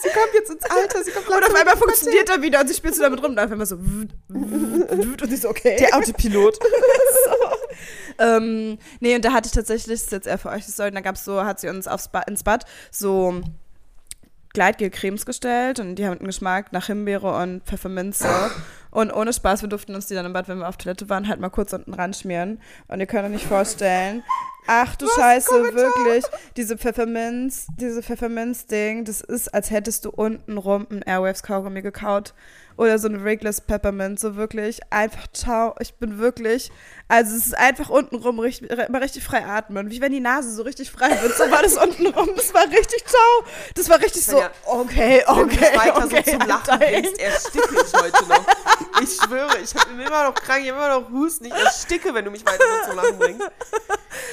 [0.03, 2.75] Sie kommt jetzt ins Alter, sie kommt Und auf einmal funktioniert er wieder und sie
[2.75, 3.33] spielt so damit rum.
[3.33, 3.77] Und auf einmal so,
[4.29, 5.77] und sie so, okay.
[5.79, 6.59] Der Autopilot.
[8.19, 10.91] Ähm, nee, und da hatte ich tatsächlich, das ist jetzt eher für euch die Story,
[10.91, 13.43] da gab es so, hat sie uns aufs ba ins Bad so
[14.55, 18.29] Gleitgel-Cremes gestellt und die haben einen Geschmack nach Himbeere und Pfefferminze.
[18.95, 21.29] Und ohne Spaß, wir durften uns die dann im Bad, wenn wir auf Toilette waren,
[21.29, 22.61] halt mal kurz unten ranschmieren.
[22.89, 24.23] Und ihr könnt euch nicht vorstellen.
[24.67, 26.25] Ach du Scheiße, wirklich.
[26.57, 32.33] Diese Pfefferminz, diese Pfefferminz-Ding, das ist, als hättest du unten rum ein Airwaves-Kaugummi gekaut.
[32.77, 34.81] Oder so ein Wrigley's Peppermint, so wirklich.
[34.91, 35.75] Einfach ciao.
[35.81, 36.73] Ich bin wirklich.
[37.09, 39.91] Also es ist einfach unten rum richtig, immer richtig frei atmen.
[39.91, 41.37] Wie wenn die Nase so richtig frei wird.
[41.37, 42.31] So war das unten rum.
[42.35, 43.45] Das war richtig ciao.
[43.77, 44.51] Das war richtig so, Ja.
[44.65, 46.23] okay, Wenn du okay, weiter okay.
[46.27, 48.45] so zum Lachen bringst, ersticke ich heute noch.
[49.03, 51.47] Ich schwöre, ich bin immer noch krank, ich habe immer noch Husten.
[51.47, 53.49] Ich ersticke, wenn du mich weiter so Lachen bringst.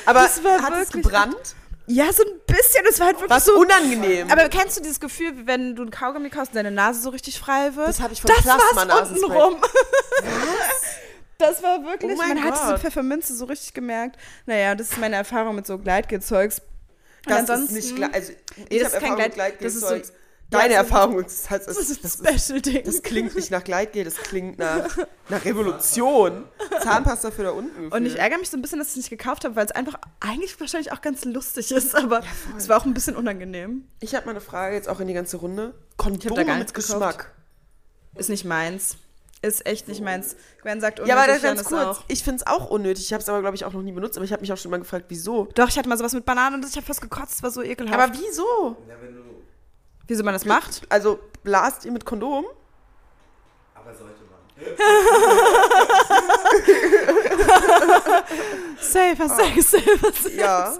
[0.06, 1.56] Aber Das war hat es wirklich- gebrannt?
[1.88, 2.86] Ja, so ein bisschen.
[2.88, 3.54] Es war halt wirklich Was so.
[3.58, 4.32] unangenehm.
[4.32, 7.38] Aber kennst du dieses Gefühl, wenn du ein Kaugummi kaufst und deine Nase so richtig
[7.40, 7.88] frei wird?
[7.90, 9.30] Das hab ich von Das war's Plasmanasenspray.
[9.30, 9.62] unten rum.
[11.38, 12.82] Das war wirklich, Oh mein man hat diese Gott.
[12.82, 14.16] Pfefferminze so richtig gemerkt.
[14.46, 16.62] Naja, das ist meine Erfahrung mit so Gleitgelzeugs.
[17.28, 18.14] Und das ist nicht.
[18.14, 18.34] Also,
[18.70, 20.02] ich das habe ist kein Gleit- das ist so-.
[20.52, 22.84] Deine Ja, so- Erfahrung ist, das, Das ist das, ein Special-Ding.
[22.84, 24.86] das klingt nicht nach Gleitgel, das klingt nach,
[25.30, 26.44] nach Revolution.
[26.82, 27.88] Zahnpasta für da unten.
[27.92, 29.72] Und ich ärgere mich so ein bisschen, dass ich es nicht gekauft habe, weil es
[29.72, 32.22] einfach eigentlich wahrscheinlich auch ganz lustig ist, aber
[32.58, 33.88] es war auch ein bisschen unangenehm.
[34.02, 35.74] Ich habe mal eine Frage jetzt auch in die ganze Runde.
[35.92, 37.18] hab Kondome da gar mit nichts gekauft.
[37.18, 37.32] Geschmack.
[38.16, 38.98] Ist nicht meins.
[39.44, 40.36] Ist echt nicht meins.
[40.62, 41.82] Gwen sagt Ja, aber unnötig, ganz kurz.
[42.00, 42.04] auch.
[42.10, 43.06] Ich finde es auch unnötig.
[43.06, 44.16] Ich habe es aber, glaube ich, auch noch nie benutzt.
[44.18, 45.46] Aber ich habe mich auch schon mal gefragt, wieso.
[45.56, 47.64] Doch, ich hatte mal sowas mit Bananen und ich habe fast gekotzt, es war so
[47.64, 48.00] ekelhaft.
[48.00, 48.78] Aber wieso?
[48.88, 49.22] Ja, wenn du.
[50.12, 50.82] Wieso man das macht?
[50.90, 52.44] Also, blast ihr mit Kondom?
[53.74, 54.40] Aber sollte man.
[58.80, 60.36] Safer Sex, safer Sex.
[60.36, 60.74] Ja.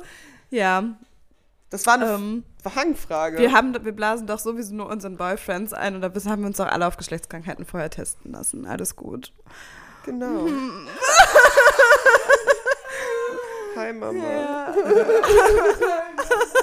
[0.50, 0.84] Ja,
[1.70, 3.38] Das war eine ähm, Fangfrage.
[3.38, 6.60] wir, haben, wir blasen doch sowieso nur unseren Boyfriends ein und da haben wir uns
[6.60, 8.66] auch alle auf Geschlechtskrankheiten vorher testen lassen.
[8.66, 9.32] Alles gut.
[10.06, 10.48] Genau.
[13.78, 14.76] Hi Mama.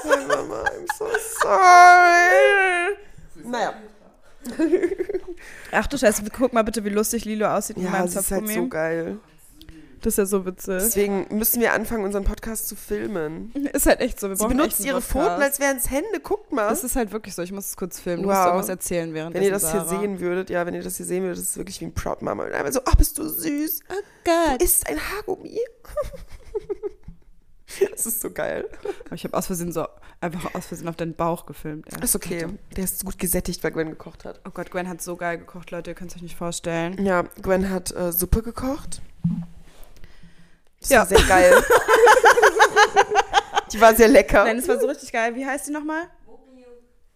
[0.05, 1.07] Hi Mama, I'm so
[1.41, 2.97] sorry.
[3.45, 3.75] Naja.
[5.73, 8.31] Ach du Scheiße, guck mal bitte, wie lustig Lilo aussieht mit Ja, meinem sie ist
[8.31, 9.19] halt so geil.
[10.01, 10.75] das ist ja so witzig.
[10.81, 13.53] Deswegen müssen wir anfangen, unseren Podcast zu filmen.
[13.73, 14.29] Ist halt echt so.
[14.29, 15.11] Wir Sie benutzt ihre Podcast.
[15.29, 16.21] Pfoten, als wären es Hände.
[16.23, 16.69] Guckt mal.
[16.69, 17.43] Das ist halt wirklich so.
[17.43, 18.23] Ich muss es kurz filmen.
[18.23, 18.37] Du Wow.
[18.37, 21.07] musst irgendwas erzählen während Wenn ihr das hier sehen würdet, ja, wenn ihr das hier
[21.07, 22.45] sehen würdet, das ist wirklich wie ein Proud Mama.
[22.45, 23.81] Und einfach so, ach, bist du süß.
[23.91, 24.61] Oh Gott.
[24.61, 25.59] Du isst ein Haargummi.
[27.91, 28.69] das ist so geil.
[29.15, 29.87] Ich habe aus Versehen so
[30.21, 31.87] einfach aus Versehen auf deinen Bauch gefilmt.
[31.93, 32.03] Ja.
[32.03, 32.47] Ist okay.
[32.77, 34.41] Der ist gut gesättigt, weil Gwen gekocht hat.
[34.47, 35.91] Oh Gott, Gwen hat so geil gekocht, Leute.
[35.91, 37.05] Ihr könnt es euch nicht vorstellen.
[37.05, 39.01] Ja, Gwen hat äh, Suppe gekocht.
[40.81, 41.01] Das Ja.
[41.01, 41.55] war sehr geil.
[43.73, 44.45] Die war sehr lecker.
[44.45, 45.35] Nein, es war so richtig geil.
[45.35, 46.05] Wie heißt die nochmal?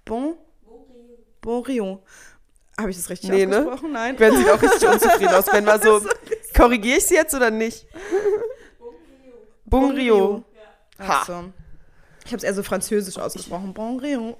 [0.05, 0.35] Bon?
[1.45, 2.03] Rio.
[2.79, 3.59] Habe ich das richtig Nee, ne?
[3.59, 3.93] ausgesprochen?
[3.93, 4.17] Nein.
[4.17, 5.47] Gwen sieht auch richtig unzufrieden aus.
[5.47, 6.01] Gwen war so,
[6.57, 7.87] korrigiere ich sie jetzt oder nicht?
[9.65, 9.91] Bon
[11.07, 11.21] Ha.
[11.21, 11.53] Achso.
[12.25, 13.75] Ich habe es eher so französisch ausgesprochen.
[13.75, 14.37] Bon Rio.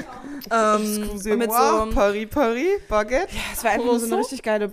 [0.50, 3.32] ähm, mit so, Paris, Paris, Baguette.
[3.52, 4.72] es war einfach nur so eine richtig geile,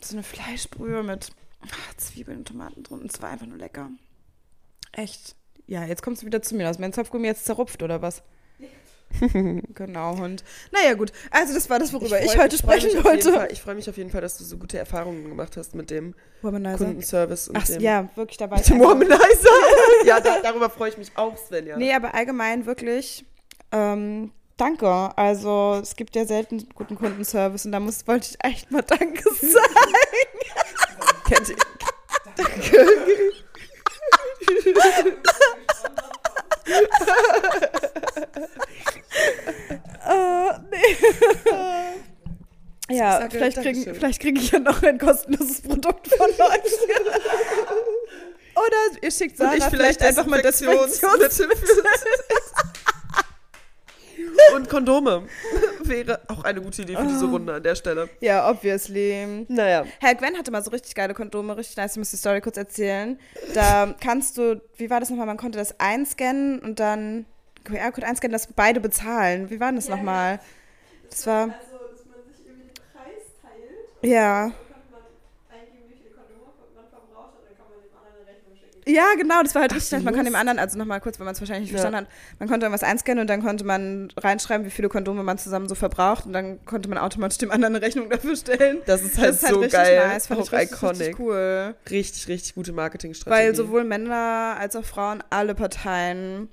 [0.00, 1.30] so eine Fleischbrühe mit
[1.62, 3.00] ah, Zwiebeln und Tomaten drin.
[3.00, 3.88] Und es war einfach nur lecker.
[4.92, 5.34] Echt.
[5.66, 6.66] Ja, jetzt kommst du wieder zu mir.
[6.66, 8.22] Hast mein Zopfgummi jetzt zerrupft oder was?
[9.74, 10.42] genau, Hund.
[10.72, 11.12] Naja, gut.
[11.30, 13.52] Also, das war das, worüber ich, freu- heute sprechen jeden Fall- wollte.
[13.52, 16.14] Ich freue mich auf jeden Fall, dass du so gute Erfahrungen gemacht hast mit dem
[16.42, 16.84] Womanizer.
[16.84, 19.48] Kundenservice und Ach, dem, ja, wirklich, da war mit ich dem einfach- Womanizer.
[20.06, 21.76] ja, da, darüber freue ich mich auch, Svenja.
[21.76, 23.24] Nee, aber allgemein wirklich,
[23.72, 24.88] ähm, danke.
[25.16, 29.22] Also es gibt ja selten guten Kundenservice und da muss, wollte ich echt mal Danke
[29.40, 29.94] sagen.
[31.26, 31.56] Kennt ihr?
[32.36, 32.86] Danke.
[40.06, 40.96] Äh, nee.
[42.96, 46.72] ja, sage vielleicht kriege vielleicht krieg ich ja noch ein kostenloses Produkt von euch.
[48.56, 51.82] Oder ihr schickt Sarah ich vielleicht einfach mal Desinfektionsmittel Desinfektions...
[54.54, 55.26] Und Kondome.
[55.84, 57.06] Wäre auch eine gute Idee für Ah.
[57.06, 58.08] diese Runde an der Stelle.
[58.20, 59.44] Ja, obviously.
[59.48, 59.84] Naja.
[60.00, 61.92] Herr Gwen hatte mal so richtig geile Kondome, richtig nice.
[61.92, 63.18] Ich muss die Story kurz erzählen.
[63.54, 65.26] Da kannst du, wie war das nochmal?
[65.26, 67.26] Man konnte das einscannen und dann
[67.64, 69.50] QR-Code einscannen, dass beide bezahlen.
[69.50, 70.40] Wie war denn das nochmal?
[71.10, 71.54] Das war, Also,
[71.92, 74.10] dass man sich irgendwie den Preis teilt.
[74.10, 74.48] ja.
[74.48, 78.20] So kann man eingeben, wie viele Kondome man verbraucht hat, dann kann man dem anderen
[78.20, 78.73] eine Rechnung schicken.
[78.86, 80.04] Ja, genau, das war halt richtig wie nice.
[80.04, 81.80] Man kann dem anderen, also nochmal kurz, wenn man es wahrscheinlich nicht Ja.
[81.80, 85.38] verstanden hat, man konnte irgendwas einscannen und dann konnte man reinschreiben, wie viele Kondome man
[85.38, 88.78] zusammen so verbraucht und dann konnte man automatisch dem anderen eine Rechnung dafür stellen.
[88.86, 90.08] Das ist halt das ist halt so richtig geil.
[90.08, 91.00] nice, fand auch ich richtig, iconic.
[91.00, 91.74] richtig cool.
[91.90, 93.42] Richtig, richtig gute Marketingstrategie.
[93.46, 96.48] Weil sowohl Männer als auch Frauen, alle Parteien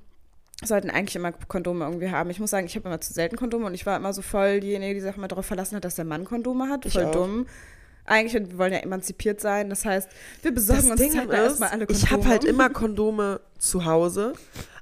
[0.64, 2.30] sollten eigentlich immer Kondome irgendwie haben.
[2.30, 4.60] Ich muss sagen, ich habe immer zu selten Kondome und ich war immer so voll
[4.60, 6.86] diejenige, die sich immer darauf verlassen hat, dass der Mann Kondome hat.
[6.86, 7.12] Ich Voll auch.
[8.06, 9.70] Eigentlich, wir wollen ja emanzipiert sein.
[9.70, 10.10] Das heißt,
[10.42, 12.06] wir besorgen uns zeitnah erstmal alle Kondome.
[12.06, 14.34] ich habe halt immer Kondome zu Hause,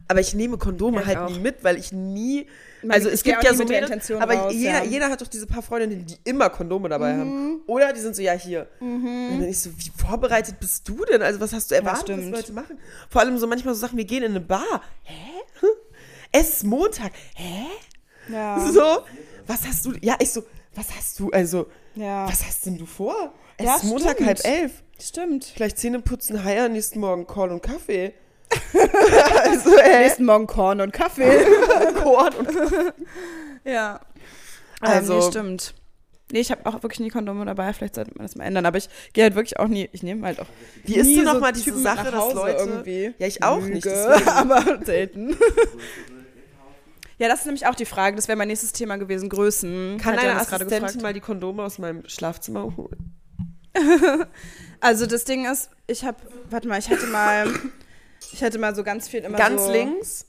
[0.08, 1.30] aber ich nehme Kondome Ja, halt auch.
[1.30, 2.48] nie mit, weil ich nie.
[2.82, 4.84] Man- Also es gibt ja so Intention aber raus, jeder, ja.
[4.86, 4.92] Mhm.
[4.92, 7.62] jeder hat doch diese paar Freundinnen, die immer Kondome dabei haben.
[7.68, 8.68] Oder die sind so, ja, hier.
[8.80, 9.04] Und
[9.40, 11.22] dann ich so, wie vorbereitet bist du denn?
[11.22, 12.32] Also was hast du erwartet, was stimmt.
[12.36, 12.80] Leute machen?
[13.10, 14.82] Vor allem so manchmal so Sachen, wir gehen in eine Bar.
[15.04, 15.16] Hä?
[16.32, 17.12] Es ist Montag.
[17.36, 17.66] Hä?
[18.32, 18.60] Ja.
[18.72, 19.00] So,
[19.48, 19.94] was hast du?
[20.02, 20.44] Ja, ich so,
[20.76, 21.32] was hast du?
[21.32, 21.68] Also,
[22.00, 22.28] Ja.
[22.30, 23.34] was hast denn du vor?
[23.58, 24.28] Es Ja, ist Montag stimmt.
[24.28, 24.72] halb elf.
[25.02, 25.46] Stimmt.
[25.46, 28.14] Vielleicht Zähne putzen, Heier, nächsten Morgen Korn und Kaffee.
[29.44, 31.46] also, äh, Nächsten Morgen Korn und Kaffee.
[32.04, 32.50] Korn und
[33.66, 34.00] ja.
[34.82, 35.74] Also- Ähm, nee, stimmt.
[36.32, 37.74] Nee, ich habe auch wirklich nie Kondome dabei.
[37.74, 38.66] Vielleicht sollte man das mal ändern.
[38.68, 39.90] Aber ich gehe halt wirklich auch nie.
[39.94, 40.46] Ich nehme halt auch.
[40.84, 43.14] Wie ist denn so mal diese Sache, dass Leute- irgendwie.
[43.18, 44.30] Ja, ich auch nicht, Lüge, deswegen.
[44.30, 45.36] aber selten.
[47.20, 48.16] Ja, das ist nämlich auch die Frage.
[48.16, 49.30] Das wäre mein nächstes Thema gewesen.
[49.30, 49.98] Größen.
[50.02, 53.16] Kann Hat eine Assistentin mal die Kondome aus meinem Schlafzimmer holen?
[54.82, 56.18] Also das Ding ist, ich habe,
[56.50, 57.54] warte mal, ich hatte mal,
[58.32, 60.26] ich hatte mal so ganz viel immer Ganz so links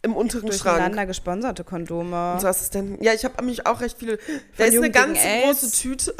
[0.00, 0.76] im unteren Schrank.
[0.76, 2.32] durcheinander gesponserte Kondome.
[2.32, 3.04] Unsere Assistenten.
[3.04, 4.18] Ja, ich habe mich auch recht viele.
[4.56, 5.60] Da ist eine Jugend ganz gegen AIDS.
[5.60, 6.14] große Tüte.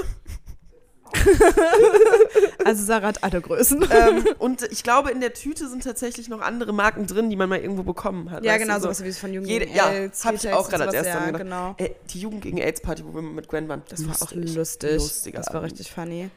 [2.64, 3.87] Also Sarah hat alle Größen.
[3.90, 7.48] ähm, und ich glaube, in der Tüte sind tatsächlich noch andere Marken drin, die man
[7.48, 8.44] mal irgendwo bekommen hat.
[8.44, 10.68] ja, genau, du, sowas wie es von Jugend Jede, gegen ja, AIDS, habe ich auch
[10.68, 11.74] gerade erstes ja, genau.
[11.79, 14.57] Ey, die Jugend gegen AIDS-Party, wo wir mit Gwen waren, das Das war auch lustig.
[14.57, 14.92] lustig.
[14.94, 16.31] Lustiger das war richtig funny.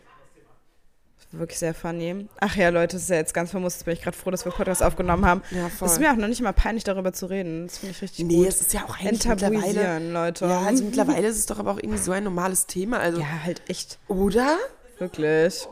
[1.32, 2.28] Wirklich sehr funny.
[2.40, 3.78] Ach ja, Leute, das ist ja jetzt ganz vermusst.
[3.78, 5.42] Jetzt bin ich gerade froh, dass wir Podcast aufgenommen haben.
[5.52, 5.88] Ja, voll.
[5.88, 7.68] Es ist mir auch noch nicht mal peinlich, darüber zu reden.
[7.68, 8.48] Das finde ich richtig Nee, gut.
[8.48, 10.00] es ist ja auch eigentlich mittlerweile.
[10.12, 10.46] Leute.
[10.46, 13.00] Ja, also mittlerweile ist es doch aber auch irgendwie so ein normales Thema.
[13.00, 14.00] Also, ja, halt echt.
[14.08, 14.58] oder?
[15.00, 15.68] Wirklich.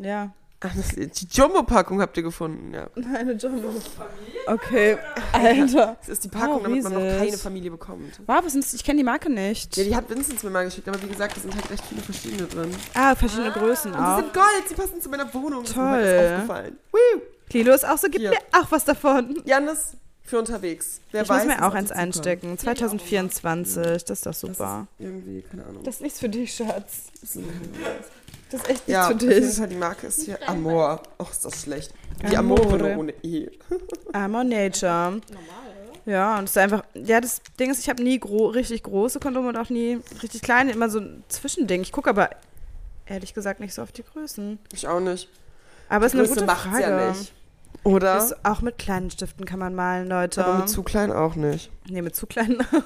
[0.00, 0.32] Ja.
[0.60, 2.88] Ach, das, die Jumbo-Packung habt ihr gefunden, ja.
[3.14, 3.68] Eine Jumbo.
[4.46, 4.98] Okay,
[5.32, 5.96] Alter.
[6.00, 8.18] Das ist die Packung, Oh, damit man noch keine Familie bekommt.
[8.26, 8.74] Wow, was das?
[8.74, 9.76] Ich kenne die Marke nicht.
[9.76, 12.00] Ja, die hat Vincent mir mal geschickt, aber wie gesagt, da sind halt recht viele
[12.00, 12.74] verschiedene drin.
[12.94, 14.16] ah, verschiedene Größen Und die auch.
[14.18, 15.60] sind Gold, sie passen zu meiner Wohnung.
[15.62, 16.34] Das ist mir Toll.
[16.34, 16.78] aufgefallen.
[16.92, 17.20] Woo.
[17.52, 18.30] Lilo ist auch so, gib Hier.
[18.30, 19.40] mir auch was davon.
[19.44, 19.92] Janis,
[20.24, 21.00] für unterwegs.
[21.12, 22.00] Wer ich weiß, muss ist mir auch eins super.
[22.00, 22.58] einstecken.
[22.58, 24.86] 2024, das ist doch Das super.
[24.98, 25.82] ist irgendwie, keine Ahnung.
[25.84, 27.04] Das ist nichts für dich, Schatz.
[27.20, 27.44] Das ist,
[28.50, 29.54] Das ist echt nichts ja, für dich.
[29.54, 31.02] Fall, die Marke ist hier Amor.
[31.18, 31.92] Och, ist das schlecht.
[32.30, 32.78] Die Amore, Amore.
[32.78, 33.48] nur ohne E.
[34.12, 35.20] Amor Nature.
[36.06, 39.20] Ja, und es ist einfach, ja, das Ding ist, ich habe nie gro richtig große
[39.20, 41.82] Kondome und auch nie richtig kleine, immer so ein Zwischending.
[41.82, 42.30] Ich gucke aber
[43.04, 44.58] ehrlich gesagt nicht so auf die Größen.
[44.72, 45.28] Ich auch nicht.
[45.90, 46.80] Aber es ist eine gute macht's Frage.
[46.82, 47.34] ja nicht.
[47.84, 48.18] Oder?
[48.18, 50.44] Ist, auch mit kleinen Stiften kann man malen, Leute.
[50.44, 51.70] aber mit zu klein auch nicht.
[51.88, 52.60] nee, mit zu kleinen.
[52.62, 52.82] auch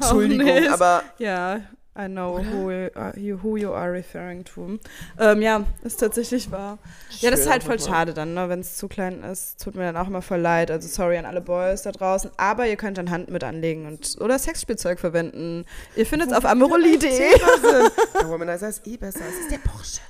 [0.00, 0.70] Entschuldigung, nicht.
[0.70, 1.60] aber Ja,
[1.98, 2.70] I know who
[3.16, 4.78] you, who you are referring to.
[5.18, 6.78] Ähm, ja, ist tatsächlich wahr.
[7.20, 9.62] Ja, das ist Schön halt voll schade dann, ne, wenn es zu klein ist.
[9.62, 10.70] Tut mir dann auch immer voll leid.
[10.70, 12.30] Also sorry an alle Boys da draußen.
[12.36, 15.64] Aber ihr könnt dann Hand mit anlegen und oder Sexspielzeug verwenden.
[15.94, 17.00] Ihr findet es auf amoroli.de.
[17.00, 19.20] der Womanizer ist eh besser.
[19.26, 20.00] Es ist der Porsche.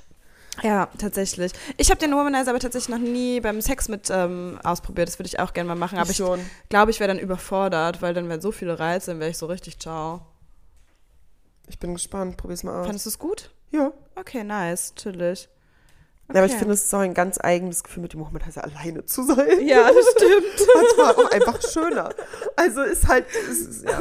[0.63, 1.53] Ja, tatsächlich.
[1.77, 5.07] Ich habe den Womanizer aber tatsächlich noch nie beim Sex mit ähm, ausprobiert.
[5.07, 5.99] Das würde ich auch gerne mal machen.
[5.99, 6.39] Aber ich schon.
[6.67, 9.45] glaube, ich wäre dann überfordert, weil dann wären so viele Reize, dann wäre ich so
[9.45, 10.21] richtig ciao.
[11.67, 12.37] Ich bin gespannt.
[12.37, 12.85] Probier's mal aus.
[12.85, 13.51] Fandest du es gut?
[13.71, 13.91] ja.
[14.15, 15.47] Okay, nice, chillig.
[16.29, 16.59] Ja, aber ich Okay.
[16.59, 19.65] finde, es ist auch ein ganz eigenes Gefühl, mit dem Womanizer alleine zu sein.
[19.65, 20.67] Ja, das stimmt.
[20.75, 22.09] Manchmal auch einfach schöner.
[22.55, 23.99] Also ist halt, ist, ja.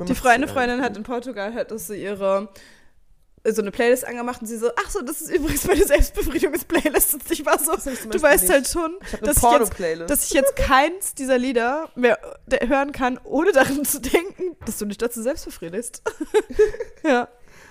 [0.00, 0.18] Die macht's
[0.52, 2.48] Freundin, hat in Portugal hat das so ihre
[3.44, 7.14] so eine Playlist angemacht und sie so, ach so, das ist übrigens meine Selbstbefriedigungsplaylist.
[7.14, 8.52] Und ich war so, du weißt nicht.
[8.52, 12.18] halt schon, Ich habe dass ich, jetzt, dass ich jetzt keins dieser Lieder mehr
[12.66, 16.02] hören kann, ohne daran zu denken, dass du dich dazu selbst befriedigst.
[17.04, 17.28] ja.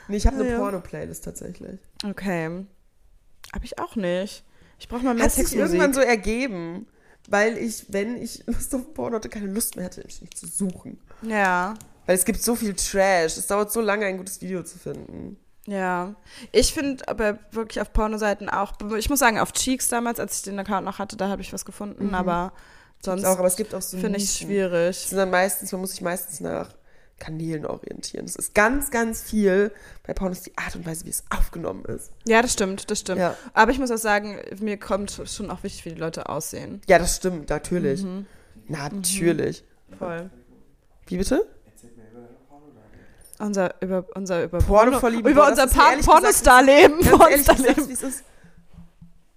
[0.08, 0.58] Nee, ich habe eine Ja.
[0.58, 1.80] Porno-Playlist tatsächlich.
[2.06, 2.66] Okay.
[3.54, 4.44] Hab ich auch nicht.
[4.78, 6.88] Ich brauche mal mehr Hat sich irgendwann so ergeben,
[7.30, 10.48] weil ich, wenn ich Lust auf Porno hatte, keine Lust mehr hatte, mich nicht zu
[10.48, 11.00] suchen.
[11.22, 11.76] ja.
[12.08, 13.38] Weil es gibt so viel Trash.
[13.38, 15.38] Es dauert so lange, ein gutes Video zu finden.
[15.68, 16.16] Ja,
[16.52, 20.44] ich finde aber wirklich auf Pornoseiten auch, ich muss sagen, auf Cheeks damals, als ich
[20.44, 22.52] den Account noch hatte, da habe ich was gefunden, aber
[23.04, 24.98] sonst auch, aber es gibt auch so finde ich schwierig.
[24.98, 26.70] Sind dann meistens, man muss sich meistens nach
[27.20, 28.26] Kanälen orientieren.
[28.26, 29.72] Es ist ganz, ganz viel
[30.06, 32.12] bei Pornos die Art und Weise, wie es aufgenommen ist.
[32.26, 33.20] Ja, das stimmt, das stimmt.
[33.20, 33.38] Ja.
[33.54, 36.82] Aber ich muss auch sagen, mir kommt schon auch wichtig, wie die Leute aussehen.
[36.88, 38.04] Ja, das stimmt, natürlich.
[38.04, 38.26] Mhm.
[38.68, 39.64] Natürlich.
[40.00, 40.32] Voll.
[41.06, 41.46] Wie bitte?
[43.42, 47.98] Unser über unser über Pornovorlieben, über boah, unser Pornostar-Leben, Pornostar-Leben.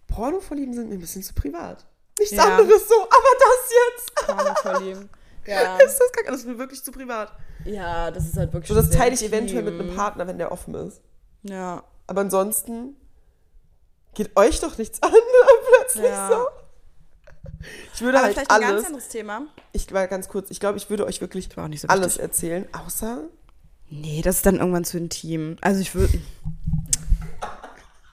[0.08, 1.84] Pornovorlieben sind mir ein bisschen zu privat.
[2.18, 2.44] Nichts Ja.
[2.44, 4.14] anderes so, aber das jetzt.
[4.26, 5.08] Pornovorlieben.
[5.46, 5.76] Ja.
[5.76, 6.30] Ist das, kacke?
[6.30, 7.30] das ist mir wirklich zu privat.
[7.66, 10.50] ja, das ist halt wirklich So, das teile ich eventuell mit einem Partner, wenn der
[10.50, 11.02] offen ist.
[11.42, 11.82] Ja.
[12.06, 12.96] Aber ansonsten
[14.14, 15.12] geht euch doch nichts an,
[15.76, 16.28] plötzlich Ja.
[16.30, 16.46] so.
[17.92, 19.42] Ich würde Aber halt vielleicht ein ganz alles, anderes Thema.
[19.72, 23.24] ich war ganz kurz, ich glaube, ich würde euch wirklich so alles erzählen, außer
[24.00, 25.56] Nee, das ist dann irgendwann zu intim.
[25.60, 26.18] Also ich würde.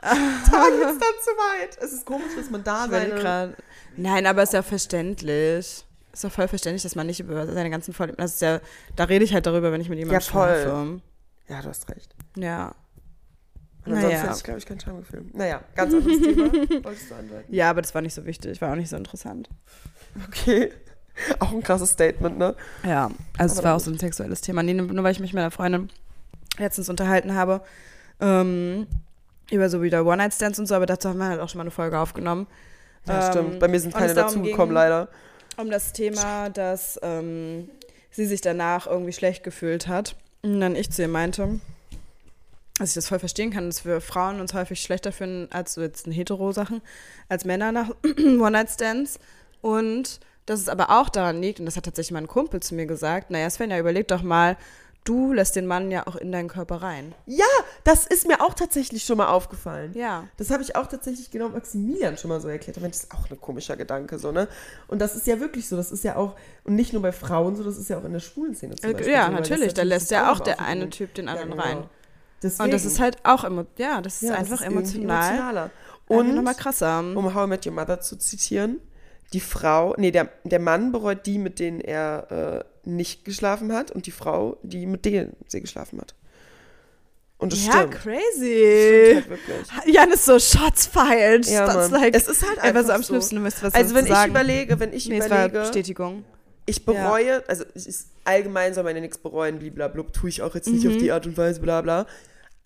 [0.01, 1.77] da geht's dann zu weit.
[1.81, 3.55] Es ist komisch, dass man da seine...
[3.97, 5.85] Nein, aber ist ja verständlich.
[6.13, 8.17] Ist doch voll verständlich, dass man nicht über seine ganzen Vorlieben.
[8.17, 8.59] Das ist ja,
[8.95, 11.01] da rede ich halt darüber, wenn ich mit jemandem Ja, voll.
[11.47, 12.13] Ja, du hast recht.
[12.37, 12.75] Ja.
[13.85, 14.23] Und ansonsten Naja.
[14.23, 15.25] hätte ich, glaube ich, kein Schamgefühl.
[15.33, 16.53] Naja, ganz anderes Thema.
[16.83, 17.53] Wolltest du andeuten?
[17.53, 19.49] Ja, aber das war nicht so wichtig, war auch nicht so interessant.
[20.27, 20.71] Okay.
[21.39, 22.55] Auch ein krasses Statement, ne?
[22.85, 24.63] Ja, also es war auch so ein sexuelles Thema.
[24.63, 25.89] Nee, nur weil ich mich mit einer Freundin
[26.57, 27.61] letztens unterhalten habe,
[28.19, 28.87] ähm,
[29.51, 31.71] über so wieder One-Night-Stands und so, aber dazu haben wir halt auch schon mal eine
[31.71, 32.47] Folge aufgenommen.
[33.07, 33.59] Ja, Ähm, stimmt.
[33.59, 35.09] Bei mir sind keine dazugekommen, leider.
[35.57, 37.69] um das Thema, dass ähm,
[38.11, 40.15] sie sich danach irgendwie schlecht gefühlt hat.
[40.43, 41.59] Und dann ich zu ihr meinte,
[42.79, 45.81] dass ich das voll verstehen kann, dass wir Frauen uns häufig schlechter fühlen als so
[45.81, 46.81] jetzt in Hetero-Sachen,
[47.29, 49.19] als Männer nach One-Night-Stands.
[49.61, 52.85] Und dass es aber auch daran liegt, und das hat tatsächlich mein Kumpel zu mir
[52.85, 54.57] gesagt, naja, Sven, ja, überleg doch mal,
[55.03, 57.13] du lässt den Mann ja auch in deinen Körper rein.
[57.25, 57.45] Ja,
[57.83, 59.93] das ist mir auch tatsächlich schon mal aufgefallen.
[59.95, 60.27] Ja.
[60.37, 62.77] Das habe ich auch tatsächlich genau Maximilian schon mal so erklärt.
[62.77, 64.47] Aber das ist auch ein komischer Gedanke, so, ne?
[64.87, 65.75] Und das ist ja wirklich so.
[65.75, 68.13] Das ist ja auch, und nicht nur bei Frauen so, das ist ja auch in
[68.13, 70.45] der schwulen Szene zum Beispiel Ja, so, das natürlich, da lässt das ja auch immer
[70.45, 71.63] der eine Typ den anderen genau.
[71.63, 71.83] rein.
[72.43, 74.83] Deswegen, Und das ist halt auch, emo ja, das ist ja, das einfach ist irgendwie
[74.83, 75.29] emotional.
[75.29, 75.69] emotionaler.
[76.07, 76.99] Und Und nochmal krasser.
[76.99, 78.79] um How I Met Your Mother zu zitieren,
[79.33, 83.91] die Frau, nee, der, der Mann bereut die, mit denen er äh, nicht geschlafen hat
[83.91, 86.15] und die Frau, die mit denen sie geschlafen hat.
[87.37, 87.95] Und das ja, stimmt.
[87.95, 89.21] Das crazy.
[89.21, 89.87] stimmt halt.
[89.87, 91.47] Jan ist so Shots fired.
[91.47, 91.91] Ja, Mann.
[91.91, 94.31] like, es ist halt einfach so am schlimmsten, du müsst was Also wenn ich sagen.
[94.31, 96.23] überlege, wenn ich nee, überlege, Bestätigung.
[96.67, 100.53] ich bereue, also es ist allgemein soll man ja nichts bereuen, bliblablub, tue ich auch
[100.53, 102.05] jetzt nicht auf die Art und Weise, bla bla.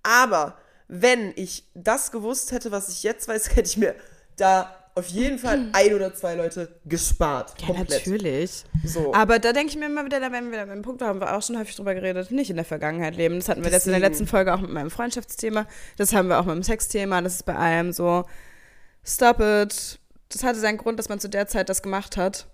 [0.03, 0.57] Aber
[0.89, 3.95] wenn ich das gewusst hätte, was ich jetzt weiß, hätte ich mir
[4.35, 7.53] da auf jeden Fall ein oder zwei Leute gespart.
[7.59, 7.89] Ja, komplett.
[7.89, 8.63] natürlich.
[8.85, 9.13] So.
[9.13, 11.19] Aber da denke ich mir immer wieder, da werden wir wieder beim Punkt, da haben
[11.19, 13.35] wir auch schon häufig drüber geredet, nicht in der Vergangenheit leben.
[13.35, 14.13] Das hatten wir jetzt in der Deswegen.
[14.13, 15.67] letzten Folge auch mit meinem Freundschaftsthema.
[15.97, 17.21] Das haben wir auch mit dem Sexthema.
[17.21, 18.23] Das ist bei allem so,
[19.03, 19.99] stop it.
[20.29, 22.47] Das hatte seinen Grund, dass man zu der Zeit das gemacht hat.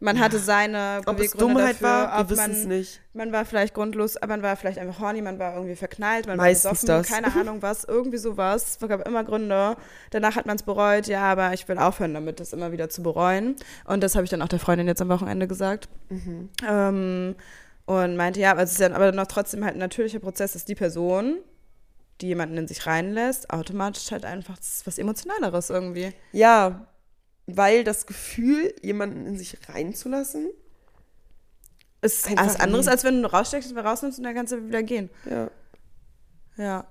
[0.00, 3.00] Man hatte seine ob es Dummheit dafür, war, wir wissen es man, nicht.
[3.12, 6.36] man war vielleicht grundlos, aber man war vielleicht einfach horny, man war irgendwie verknallt, man
[6.36, 7.08] Meistens war besoffen, das.
[7.08, 8.78] keine Ahnung was, irgendwie sowas.
[8.80, 9.76] Es gab immer Gründe.
[10.10, 13.02] Danach hat man es bereut, ja, aber ich will aufhören damit, das immer wieder zu
[13.02, 13.56] bereuen.
[13.84, 15.88] Und das habe ich dann auch der Freundin jetzt am Wochenende gesagt.
[16.10, 16.50] Mhm.
[16.68, 17.34] Ähm,
[17.86, 20.64] und meinte, ja, aber es ist ja aber noch trotzdem halt ein natürlicher Prozess, dass
[20.64, 21.38] die Person,
[22.20, 26.12] die jemanden in sich reinlässt, automatisch halt einfach was Emotionaleres irgendwie.
[26.32, 26.86] Ja,
[27.46, 30.48] weil das Gefühl, jemanden in sich reinzulassen,
[32.02, 35.10] Ist was anderes, als wenn du raussteckst und rausnimmst und dann kannst du wieder gehen.
[35.28, 35.50] ja,
[36.56, 36.86] Ja.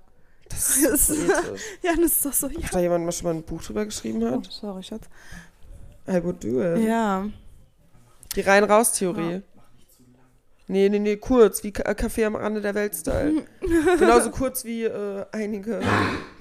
[0.49, 1.61] das ist poetisch.
[1.81, 2.47] Ja, das ist doch so.
[2.49, 2.63] Ja.
[2.63, 4.45] Hat da jemand mal schon mal ein Buch drüber geschrieben Oh, hat?
[4.51, 5.05] sorry, Schatz.
[6.07, 6.83] I would do it.
[6.83, 7.27] Ja.
[8.35, 9.41] Die Rein-Raus-Theorie.
[10.67, 13.43] Nee, nee, nee, kurz, wie Ka- Kaffee am Rande der Welt-Style.
[13.99, 15.81] Genauso kurz wie äh, einige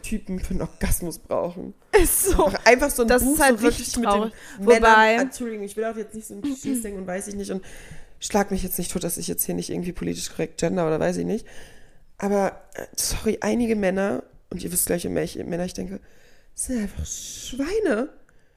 [0.02, 1.74] Typen für einen Orgasmus brauchen.
[2.00, 2.46] Ist so.
[2.46, 4.32] Einfach, einfach so ein Das Buch ist halt so wirklich richtig mit traurig.
[4.58, 5.26] den Wobei- Männern.
[5.26, 7.64] Entschuldigung, ich will auch jetzt nicht so ein Klischees denken und weiß ich nicht und
[8.20, 11.00] schlag mich jetzt nicht tot, dass ich jetzt hier nicht irgendwie politisch korrekt gender oder
[11.00, 11.44] weiß ich nicht.
[12.18, 15.98] Aber, äh, sorry, einige Männer, und ihr wisst gleich, um welche Männer ich denke,
[16.54, 18.10] sind einfach Schweine.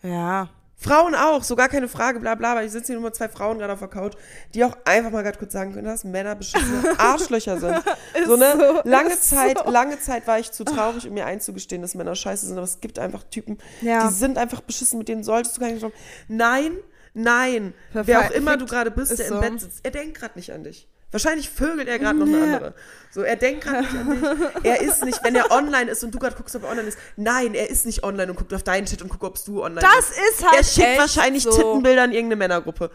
[0.04, 0.50] Ja.
[0.86, 3.28] Frauen auch, so gar keine Frage, bla bla, aber ich sitze hier nur mal zwei
[3.30, 4.14] Frauen gerade auf der Couch,
[4.54, 7.82] die auch einfach mal gerade kurz sagen können, dass Männer beschissene Arschlöcher sind.
[8.26, 9.72] so eine so, lange Zeit, so.
[9.72, 12.80] lange Zeit war ich zu traurig, um mir einzugestehen, dass Männer scheiße sind, aber es
[12.82, 14.08] gibt einfach Typen, Ja.
[14.08, 15.86] die sind einfach beschissen, mit denen solltest du gar nicht.
[16.28, 16.78] Nein,
[17.14, 19.36] nein, Verfe- wer auch immer du gerade bist, ist der so.
[19.36, 20.88] im Bett sitzt, er denkt gerade nicht an dich.
[21.12, 22.74] Wahrscheinlich vögelt er gerade noch eine andere.
[23.12, 24.66] So, er denkt gerade nicht an dich.
[24.66, 26.98] Er ist nicht, wenn er online ist und du gerade guckst, ob er online ist.
[27.16, 29.80] Nein, er ist nicht online und guckt auf deinen Chat und guckt, ob du online
[29.80, 30.20] Das bist.
[30.20, 31.52] ist halt Er schickt wahrscheinlich so.
[31.52, 32.92] Tittenbilder in irgendeine Männergruppe.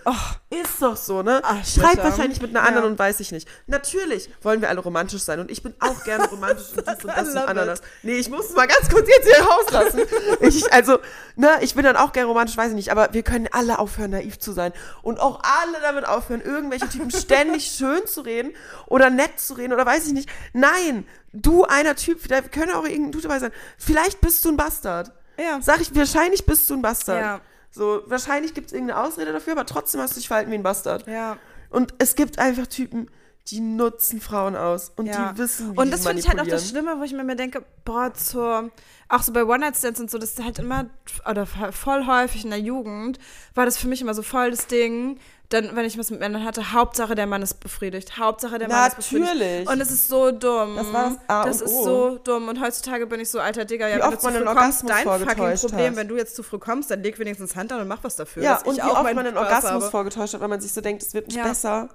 [0.50, 1.42] Ist doch so, ne?
[1.42, 1.88] Arschlöcher.
[1.88, 2.90] Schreibt wahrscheinlich mit einer anderen Ja.
[2.90, 3.48] und weiß ich nicht.
[3.66, 7.16] Natürlich wollen wir alle romantisch sein und ich bin auch gerne romantisch und dies und
[7.16, 7.80] das und Ananas.
[8.02, 10.00] Nee, ich muss es mal ganz kurz jetzt hier rauslassen.
[10.40, 10.98] ich, also,
[11.36, 14.10] ne, ich bin dann auch gerne romantisch, weiß ich nicht, aber wir können alle aufhören,
[14.10, 18.52] naiv zu sein und auch alle damit aufhören, irgendwelche Typen ständig schön zu reden
[18.86, 20.28] oder nett zu reden oder weiß ich nicht.
[20.52, 23.52] Nein, du einer Typ, da können auch irgendein Dude dabei sein.
[23.78, 25.12] Vielleicht bist du ein Bastard.
[25.38, 25.60] Ja.
[25.62, 27.20] Sag ich, wahrscheinlich bist du ein Bastard.
[27.20, 27.40] Ja.
[27.70, 30.62] So, wahrscheinlich gibt es irgendeine Ausrede dafür, aber trotzdem hast du dich verhalten wie ein
[30.62, 31.06] Bastard.
[31.06, 31.38] Ja.
[31.70, 33.08] Und es gibt einfach Typen,
[33.46, 35.32] die nutzen Frauen aus und Ja.
[35.32, 36.68] die wissen, wie Und das finde ich halt auch das.
[36.68, 38.70] Schlimme, wo ich mir immer denke, boah, zur,
[39.08, 40.90] auch so bei One-Night-Stands und so, das ist halt immer,
[41.28, 43.18] oder voll häufig in der Jugend,
[43.54, 45.18] war das für mich immer so voll das Ding,
[45.50, 48.88] dann, wenn ich was mit Männern hatte, Hauptsache der Mann ist befriedigt, Hauptsache der Mann
[48.88, 49.34] ist befriedigt.
[49.34, 49.68] Natürlich.
[49.68, 50.76] Und es ist so dumm.
[50.76, 52.48] Das war das A Das ist so dumm.
[52.48, 54.54] Und heutzutage bin ich so, alter Digga, ja, Wie wenn oft du zu man früh
[54.54, 55.86] kommst, dein fucking Problem.
[55.90, 55.96] hat.
[55.96, 58.42] Wenn du jetzt zu früh kommst, dann leg wenigstens Hand an und mach was dafür.
[58.42, 59.90] Ja, und ich wie auch oft man einen Orgasmus habe.
[59.90, 61.44] vorgetäuscht hat, weil man sich so denkt, es wird nicht Ja.
[61.44, 61.88] besser.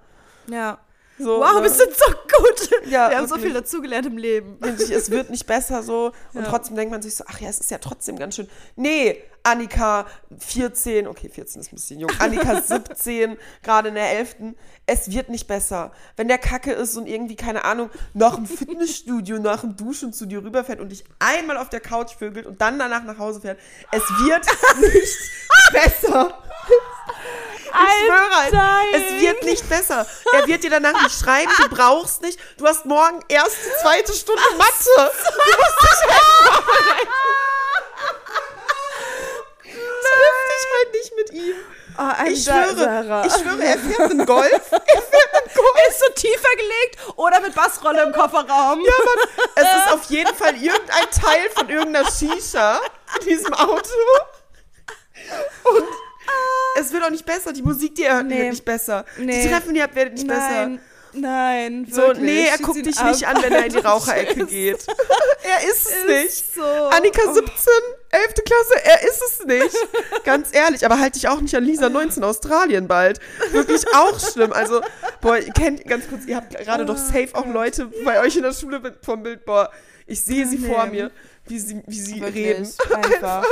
[0.48, 0.78] Ja.
[1.18, 1.64] So, Wow, ne?
[1.64, 2.70] wir sind so gut.
[2.92, 3.46] Ja, wir haben so wirklich.
[3.46, 4.58] viel dazugelernt im Leben.
[4.62, 6.12] Es wird nicht besser so.
[6.34, 6.50] Und Ja.
[6.50, 8.50] trotzdem denkt man sich so, ach ja, es ist ja trotzdem ganz schön.
[8.76, 10.08] Nee, Annika
[10.40, 12.12] 14, okay, 14 ist ein bisschen jung.
[12.20, 14.36] Annika 17, gerade in der 11.
[14.88, 15.92] Es wird nicht besser.
[16.18, 20.26] Wenn der Kacke ist und irgendwie, keine Ahnung, noch ein Fitnessstudio, nach dem Duschen zu
[20.26, 23.60] dir rüberfährt und dich einmal auf der Couch vögelt und dann danach nach Hause fährt,
[23.92, 24.46] es wird
[24.82, 25.18] nicht
[25.72, 26.38] besser.
[27.08, 28.54] Ich schwöre halt,
[28.94, 30.06] es wird nicht besser.
[30.34, 32.40] Er wird dir danach nicht schreiben, du brauchst nicht.
[32.58, 34.96] Du hast morgen erste, zweite Stunde Mathe.
[34.96, 37.10] Du musst dich halt vorbereiten.
[39.64, 41.56] Triff dich halt nicht mit ihm.
[41.98, 43.26] Oh, Ich schwöre, Sarah.
[43.26, 44.52] ich schwöre, er fährt einen Golf.
[44.72, 45.90] Er fährt einen Golf.
[45.90, 48.82] ist so tiefer gelegt oder mit Bassrolle im Kofferraum.
[48.82, 52.80] Ja, Mann, es ist auf jeden Fall irgendein Teil von irgendeiner Shisha
[53.20, 53.90] in diesem Auto.
[55.64, 55.88] Und
[56.80, 57.54] es wird auch nicht besser.
[57.54, 58.38] Die Musik, die er hört, Nee.
[58.40, 59.06] wird nicht besser.
[59.18, 59.44] Nee.
[59.44, 60.68] Die Treffen, die er habt, werden nicht besser.
[60.68, 60.80] Nein,
[61.14, 62.20] nein, So, wirklich.
[62.26, 63.12] nee, er Schieß guckt dich ab.
[63.12, 64.86] nicht an, wenn er in die Raucherecke geht.
[65.44, 66.56] er ist es nicht.
[66.56, 66.62] so.
[66.64, 67.34] Annika Oh.
[67.34, 67.54] 17,
[68.12, 68.34] 11.
[68.46, 69.76] Klasse, er ist es nicht.
[70.26, 73.20] Ganz ehrlich, aber halt dich auch nicht an Lisa 19 Australien bald.
[73.52, 74.52] Wirklich auch schlimm.
[74.54, 74.82] Also,
[75.22, 78.44] boah, ihr kennt ganz kurz, ihr habt gerade doch safe auch Leute bei euch in
[78.44, 79.72] der Schule mit, vom Bild, boah,
[80.08, 80.68] ich sehe sie Nee.
[80.68, 81.12] vor mir,
[81.48, 82.70] wie sie, wie sie Wirklich, reden.
[82.94, 83.44] Einfach.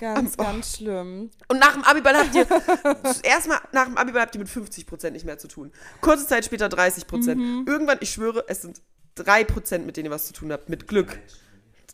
[0.00, 1.30] Ganz, Am- ganz schlimm.
[1.48, 2.46] Und nach dem Abiball habt ihr,
[3.22, 5.70] erstmal nach dem Abiball habt ihr mit 50% nicht mehr zu tun.
[6.00, 7.34] Kurze Zeit später 30%.
[7.34, 7.64] Mhm.
[7.68, 8.80] Irgendwann, ich schwöre, es sind
[9.18, 11.18] 3%, mit denen ihr was zu tun habt, mit Glück.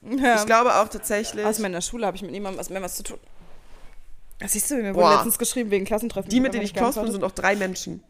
[0.03, 0.37] Ja.
[0.37, 3.03] Ich glaube auch tatsächlich, Aus meiner Schule habe ich mit niemandem was mehr was zu
[3.03, 3.19] tun.
[4.39, 5.15] Das siehst du, mir wurde Boah.
[5.15, 6.31] letztens geschrieben wegen Klassentreffen.
[6.31, 8.05] die, mit denen ich close bin, sind auch drei Menschen.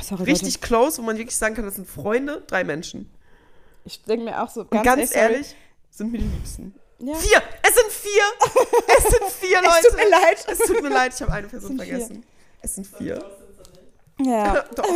[0.00, 3.00] Sorry, Richtig close, wo man wirklich sagen kann, das sind Freunde, drei Menschen.
[3.00, 3.10] Leute.
[3.84, 5.24] Ich denke mir auch so, Und ganz, ganz, echt, sorry.
[5.32, 5.56] ehrlich,
[5.90, 6.74] sind mir die Liebsten.
[7.00, 7.14] Ja.
[7.14, 7.42] Vier!
[7.62, 8.22] Es sind vier!
[8.96, 9.68] Es sind vier Leute!
[9.78, 10.46] Es tut mir leid.
[10.48, 11.86] Es tut mir leid, ich habe eine Person vier.
[11.86, 12.26] vergessen.
[12.60, 13.24] Es sind vier.
[14.20, 14.64] Ja.
[14.74, 14.84] Doch.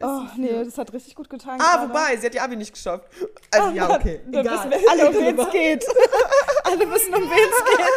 [0.00, 1.60] Oh, nee, das hat richtig gut getan.
[1.60, 1.88] Ah, gerade.
[1.88, 3.08] wobei, sie hat die Abi nicht geschafft.
[3.50, 4.20] Also, ja, okay.
[4.26, 4.70] Dann Egal.
[4.70, 5.84] wissen wir alle, um wen es geht.
[6.62, 7.94] alle wissen, um wen es geht.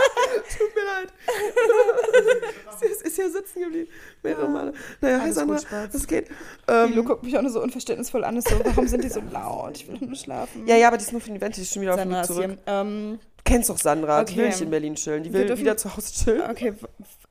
[0.58, 1.12] Tut mir leid.
[2.80, 3.88] sie ist, ist ja sitzen geblieben.
[4.22, 4.72] Mehrere Male.
[5.00, 5.58] Naja, hi Sandra,
[5.92, 6.28] was geht?
[6.68, 8.36] Lilo Ähm, guckt mich auch nur so unverständnisvoll an.
[8.36, 9.76] Ist so, warum sind die so laut?
[9.76, 10.66] Ich will nur schlafen.
[10.66, 12.20] ja, ja, aber die ist nur für den Event, die ist schon wieder auf Sandra
[12.20, 12.50] mich ist zurück.
[12.50, 12.58] hier.
[12.66, 14.52] Ähm, Du kennst doch Sandra, die will Okay.
[14.52, 15.22] nicht in Berlin chillen.
[15.24, 16.42] Die will dürfen- wieder zu Hause chillen.
[16.50, 16.72] okay,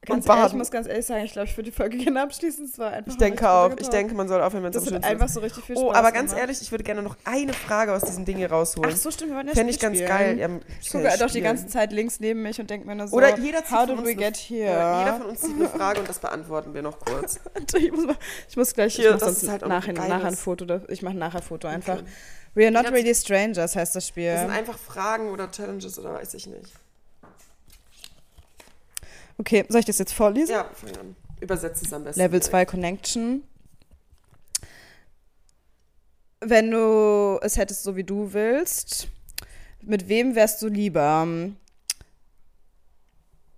[0.06, 2.66] ganz ehrlich, ich muss ganz ehrlich sagen, ich glaube, ich würde die Folge gerne abschließen.
[2.66, 3.72] Es war einfach Ich denke auch.
[3.80, 5.34] Ich denke, man soll aufhören, wenn es am schönsten einfach ist.
[5.34, 6.42] so richtig viel Oh, Spaß aber ganz gemacht.
[6.42, 8.92] ehrlich, ich würde gerne noch eine Frage aus diesem Ding hier rausholen.
[8.94, 10.10] Ach so, stimmt, wir wollen ja Fände ich ganz spielen.
[10.10, 10.40] geil.
[10.40, 10.50] Ja,
[10.82, 13.16] Ich gucke halt auch die ganze Zeit links neben mich und denke mir nur so,
[13.18, 14.72] Oder jeder how did we get here?
[14.72, 17.40] Ja, jeder von uns zieht eine Frage und das beantworten wir noch kurz.
[17.78, 18.16] ich, muss mal,
[18.48, 20.66] ich muss gleich, Hier, ich muss das sonst ist halt nachher, ein nachher ein Foto,
[20.88, 22.02] ich mache nachher ein Foto einfach.
[22.56, 24.32] We are not really strangers heißt das Spiel.
[24.32, 26.74] Das sind einfach Fragen oder Challenges oder weiß ich nicht.
[29.40, 30.52] Okay, soll ich das jetzt vorlesen?
[30.52, 31.16] Ja, fang an.
[31.40, 32.20] Übersetze es am besten.
[32.20, 32.52] Level direkt.
[32.52, 33.44] 2 Connection.
[36.42, 39.08] Wenn du es hättest, so wie du willst,
[39.82, 41.26] mit wem wärst du lieber?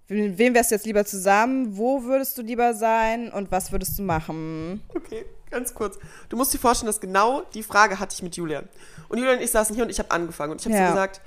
[0.07, 1.77] Mit wem wärst du jetzt lieber zusammen?
[1.77, 3.31] Wo würdest du lieber sein?
[3.31, 4.83] Und was würdest du machen?
[4.93, 5.97] Okay, ganz kurz.
[6.29, 8.67] Du musst dir vorstellen, dass genau die Frage hatte ich mit Julian.
[9.09, 10.51] Und Julian und ich saßen hier und ich habe angefangen.
[10.51, 10.87] Und ich habe Ja.
[10.87, 11.21] so gesagt,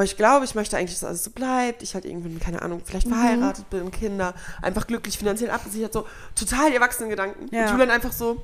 [0.00, 1.82] boah, ich glaube, ich möchte eigentlich, dass alles so bleibt.
[1.82, 3.12] Ich halt irgendwann, keine Ahnung, vielleicht Mhm.
[3.14, 7.54] verheiratet bin, Kinder, einfach glücklich, finanziell abgesichert, so total die Erwachsenen-Gedanken.
[7.54, 7.64] Ja.
[7.66, 8.42] Und Julian einfach so,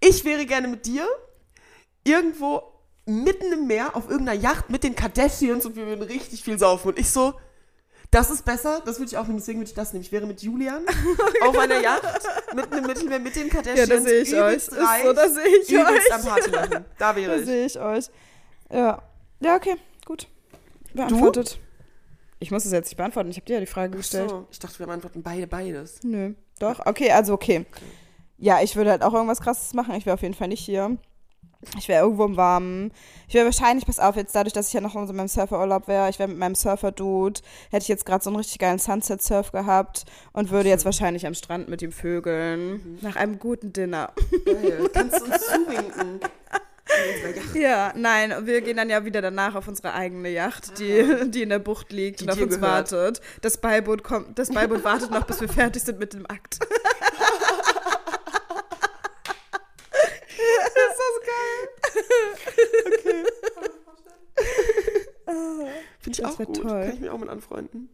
[0.00, 1.06] ich wäre gerne mit dir
[2.04, 2.62] irgendwo
[3.06, 6.88] mitten im Meer auf irgendeiner Yacht mit den Kardashians und wir würden richtig viel saufen.
[6.88, 7.34] Und ich so,
[8.10, 10.02] das ist besser, das würde ich auch nehmen, deswegen würde ich das nehmen.
[10.04, 10.84] Ich wäre mit Julian
[11.42, 12.02] auf einer Yacht
[12.54, 13.88] mitten im Mittelmeer mit den Kardashians.
[13.88, 14.38] Ja, da sehe ich euch.
[14.40, 16.12] übelst Ist reich, so, da sehe ich übelst euch.
[16.14, 16.84] am Party machen.
[16.98, 17.46] Da wäre Da ich.
[17.46, 18.06] sehe ich euch.
[18.70, 19.02] Ja.
[19.40, 20.28] Ja, okay, gut.
[20.96, 21.58] Beantwortet.
[22.38, 23.30] Ich muss es jetzt nicht beantworten.
[23.30, 24.30] Ich habe dir ja die Frage Ach gestellt.
[24.30, 26.00] so, ich dachte, wir beantworten beide beides.
[26.02, 26.34] Nö.
[26.58, 27.64] Doch, okay, also okay.
[28.38, 29.94] Ja, ich würde halt auch irgendwas krasses machen.
[29.94, 30.98] Ich wäre auf jeden Fall nicht hier.
[31.78, 32.92] Ich wäre irgendwo im Warmen.
[33.26, 35.88] Ich wäre wahrscheinlich, pass auf, jetzt dadurch, dass ich ja noch in so meinem Surferurlaub
[35.88, 39.52] wäre, ich wäre mit meinem Surfer-Dude, hätte ich jetzt gerade so einen richtig geilen Sunset-Surf
[39.52, 42.98] gehabt und würde jetzt wahrscheinlich am Strand mit ihm vögeln.
[43.00, 44.12] Nach einem guten Dinner.
[44.44, 44.90] Geil.
[44.92, 46.20] Kannst du uns zuwinken?
[47.54, 51.48] Ja, nein, wir gehen dann ja wieder danach auf unsere eigene Yacht, die, die in
[51.48, 52.92] der Bucht liegt Die und auf uns gehört.
[52.92, 53.20] wartet.
[53.42, 56.58] Das Beiboot kommt, das Beiboot wartet noch, bis wir fertig sind mit dem Akt.
[66.00, 66.56] Finde ich Das auch gut.
[66.56, 66.68] toll.
[66.82, 67.88] Kann ich mich auch mit anfreunden.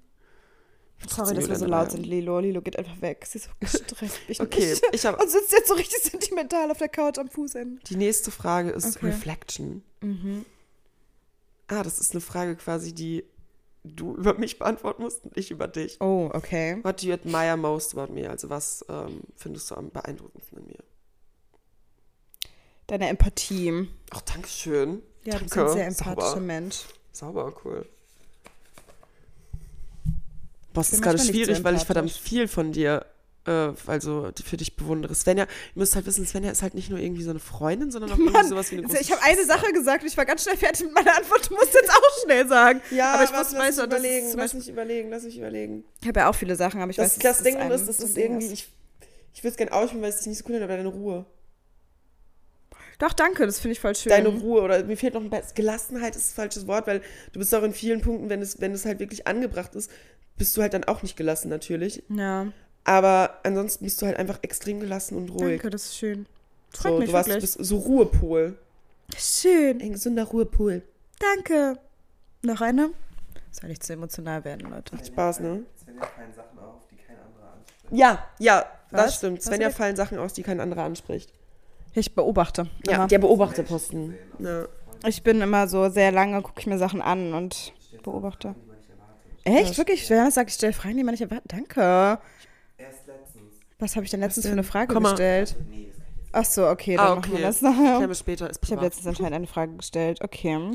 [1.08, 2.38] Sorry, dass wir so laut sind, Lilo.
[2.40, 3.24] Lilo geht einfach weg.
[3.26, 4.18] Sie ist so gestresst.
[4.28, 4.82] Ich Okay, nicht.
[4.92, 7.80] ich habe Und sitzt jetzt so richtig sentimental auf der Couch am Fußende.
[7.88, 9.06] die nächste Frage ist Okay.
[9.06, 9.82] Reflection.
[11.68, 13.24] Ah, das ist eine Frage quasi, die
[13.84, 16.00] du über mich beantworten musst und ich über dich.
[16.00, 16.78] Oh, okay.
[16.82, 18.28] What do you admire most about me?
[18.28, 20.78] Also was ähm, findest du am beeindruckendsten in mir?
[22.88, 23.88] Deine Empathie.
[24.10, 25.02] Ach, danke schön.
[25.24, 25.70] Ja, du bist Danke.
[25.70, 26.40] ein sehr empathischer.
[26.40, 26.80] Mensch.
[27.12, 27.88] Sauber, cool.
[30.72, 33.04] Boah, es ist gerade schwierig, weil ich verdammt viel von dir,
[33.46, 35.14] äh, also für dich bewundere.
[35.14, 38.12] Svenja, ihr müsst halt wissen, Svenja ist halt nicht nur irgendwie so eine Freundin, sondern
[38.12, 40.24] auch irgendwie sowas wie eine Also große ich habe eine Sache gesagt und ich war
[40.24, 41.50] ganz schnell fertig mit meiner Antwort.
[41.50, 42.80] Du musst jetzt auch schnell sagen.
[42.90, 45.84] Ja, aber ich muss, lass mich das ist überlegen, lass mich überlegen, lass mich überlegen.
[46.00, 47.98] ich habe ja auch viele Sachen, aber ich Das, weiß, das dass Ding ist, das
[48.00, 48.68] ist irgendwie, ich,
[49.34, 51.26] ich würde es gerne aussprechen, weil es nicht so cool finde, aber deine Ruhe.
[52.98, 54.10] Doch, danke, das finde ich voll schön.
[54.10, 57.00] Deine Ruhe oder mir fehlt noch ein bisschen, Gelassenheit ist das falsches Wort, weil
[57.32, 59.90] du bist auch in vielen Punkten, wenn es, wenn es halt wirklich angebracht ist,
[60.42, 62.02] bist du halt dann auch nicht gelassen natürlich.
[62.08, 62.48] Ja,
[62.82, 65.60] Aber ansonsten bist du halt einfach extrem gelassen und ruhig.
[65.60, 66.26] danke, das ist schön.
[66.70, 67.54] Freut So, mich du warst, wirklich.
[67.54, 68.58] bist so Ruhepol.
[69.16, 70.82] Schön, Ein gesunder Ruhepol.
[71.20, 71.78] danke.
[72.42, 72.90] Noch eine?
[73.52, 74.96] Soll nicht zu emotional werden, Leute.
[74.96, 75.62] Macht Spaß, ne?
[75.80, 77.92] Svenja fallen Sachen auf, die kein anderer anspricht.
[77.92, 79.14] Ja, ja, das Was?
[79.18, 79.38] stimmt.
[79.38, 79.76] Was Svenja denn?
[79.76, 81.32] fallen Sachen aus, die kein anderer anspricht.
[81.94, 82.66] Ich beobachte.
[82.88, 83.06] Ja, immer.
[83.06, 84.14] der Beobachterposten.
[84.40, 84.66] Ja.
[85.06, 87.72] Ich bin immer so sehr lange, gucke ich mir Sachen an und
[88.02, 88.56] beobachte.
[89.44, 89.76] Echt?
[89.78, 90.08] Wirklich?
[90.10, 91.52] Wer sagt, ich stelle Fragen, die man nicht erwartet?
[91.52, 92.18] Danke.
[92.78, 93.54] Erst letztens.
[93.78, 95.10] Was habe ich denn letztens für eine Frage Komm mal.
[95.10, 95.56] gestellt?
[95.68, 97.38] Nee, das kann ich jetzt Ach so, okay, dann Ah, machen okay.
[97.40, 98.08] wir das Klären nachher.
[98.08, 98.50] wir später.
[98.50, 98.84] Ist Ich habe privat.
[98.84, 100.20] letztens anscheinend eine Frage gestellt.
[100.22, 100.70] Okay.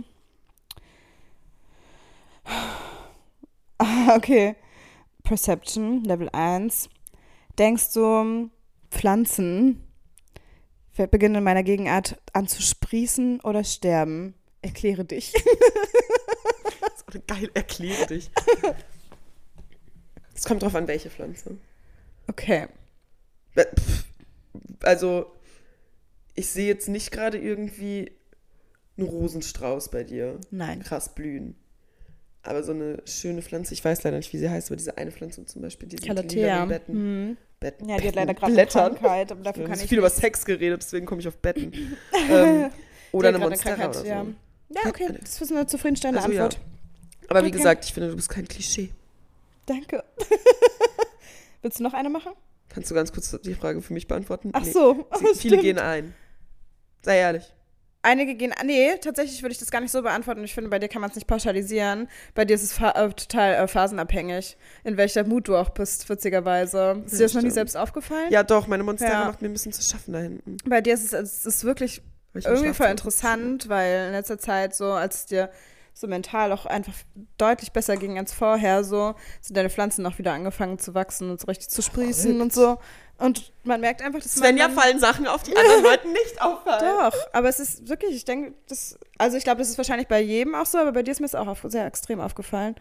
[2.44, 4.56] Ah, Okay.
[5.24, 6.90] Perception, Level 1.
[7.60, 8.50] Denkst du,
[8.90, 9.84] Pflanzen
[11.12, 14.34] beginnen in meiner Gegenart an zu sprießen oder sterben?
[14.62, 15.34] Erkläre dich.
[17.28, 18.30] Geil, erkläre dich.
[20.36, 21.58] Es kommt drauf an, welche Pflanze.
[22.28, 22.68] Okay.
[23.56, 23.66] Äh,
[24.84, 25.32] Also,
[26.36, 28.12] ich sehe jetzt nicht gerade irgendwie
[29.00, 30.40] einen Rosenstrauß bei dir.
[30.52, 30.84] Nein.
[30.84, 31.56] Krass blühen.
[32.44, 35.12] Aber so eine schöne Pflanze, ich weiß leider nicht, wie sie heißt, aber diese eine
[35.12, 36.44] Pflanze zum Beispiel, diese Calathea.
[36.66, 36.94] lilanen Betten.
[36.94, 37.38] Hm.
[37.60, 37.90] Betten.
[37.90, 38.96] Ja, die hat leider gerade eine Blättern.
[38.96, 40.22] Krankheit, aber dafür haben kann ich viel über nichts.
[40.22, 41.74] Sex geredet, deswegen komme ich auf Betten.
[42.30, 42.70] ähm,
[43.12, 44.06] oder Die eine Monstera Krankheit, oder so.
[44.06, 44.26] ja.
[44.70, 46.50] Ja, okay, das ist eine zufriedenstellende Also, ja.
[47.30, 47.58] Aber wie Okay.
[47.58, 48.90] gesagt, ich finde, du bist kein Klischee.
[49.66, 50.04] Danke.
[51.62, 52.32] Willst du noch eine machen?
[52.70, 54.52] Kannst du ganz kurz die Frage für mich beantworten?
[54.54, 54.72] Ach Nee.
[54.72, 55.08] so.
[55.20, 56.14] Sie, viele gehen ein.
[57.04, 57.54] Sei ehrlich.
[58.04, 60.42] Einige gehen, nee, tatsächlich würde ich das gar nicht so beantworten.
[60.44, 62.08] Ich finde, bei dir kann man es nicht pauschalisieren.
[62.36, 64.56] Bei dir ist es äh, total äh, phasenabhängig,
[64.86, 67.02] in welcher Mut du auch bist, witzigerweise.
[67.06, 68.32] Ist dir das noch nie selbst aufgefallen?
[68.32, 69.26] Ja, doch, meine Monstera Ja.
[69.26, 70.58] macht mir ein bisschen zu schaffen da hinten.
[70.66, 72.02] Bei dir ist es, es ist wirklich
[72.34, 75.50] irgendwie voll interessant, weil in letzter Zeit so, als es dir
[76.00, 76.94] so mental auch einfach
[77.38, 81.42] deutlich besser ging als vorher, so sind deine Pflanzen auch wieder angefangen zu wachsen und
[81.42, 82.42] so richtig zu sprießen Verrückt.
[82.42, 82.78] und so.
[83.18, 86.86] Und man merkt einfach, dass Svenja fallen Sachen auf, die anderen Leuten nicht auffallen.
[87.00, 90.22] Doch, aber es ist wirklich, ich denke, das, also ich glaube, das ist wahrscheinlich bei
[90.22, 92.76] jedem auch so, aber bei dir ist mir es auch auf, sehr extrem aufgefallen.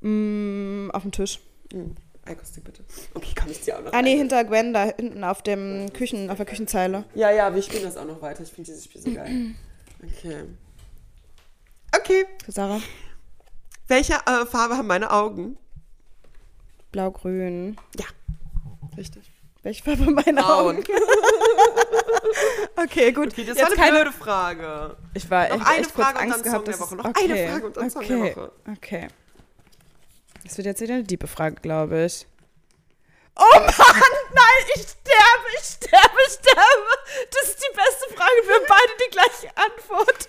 [0.00, 1.38] Mm, auf dem Tisch.
[1.72, 1.94] Hm,
[2.24, 2.84] Eikostik bitte.
[3.14, 6.30] Okay, kann ich dir auch noch Ah, nee, hinter Gwen, da hinten auf dem Küchen,
[6.30, 7.04] auf der Küchenzeile.
[7.14, 8.42] Ja, ja, wir spielen das auch noch weiter.
[8.42, 9.30] Ich finde dieses Spiel so geil.
[10.02, 10.44] Okay.
[11.98, 12.26] Okay.
[12.48, 12.80] Sarah.
[13.88, 15.56] Welche äh, Farbe haben meine Augen?
[16.92, 17.76] Blau-grün.
[18.96, 19.30] Richtig.
[19.62, 20.76] Welche Farbe haben meine Braun.
[20.76, 20.84] Augen?
[22.78, 23.28] Okay, gut.
[23.32, 24.96] Okay, das Jetzt war eine keine- blöde Frage.
[25.14, 26.96] Ich war Noch echt, eine echt kurz Frage und dann gehabt, Song der Woche.
[26.96, 28.52] Noch eine Frage und dann Song der okay, Woche.
[28.70, 29.08] Okay.
[30.44, 32.26] Das wird jetzt wieder eine diepe Frage, glaube ich.
[33.38, 36.92] Oh Mann, nein, ich sterbe, ich sterbe, ich sterbe.
[37.30, 38.34] Das ist die beste Frage.
[38.44, 40.28] Wir haben beide die gleiche Antwort.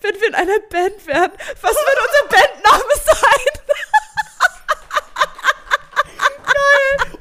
[0.00, 3.60] Wenn wir in einer Band wären, was würde unser Bandname sein?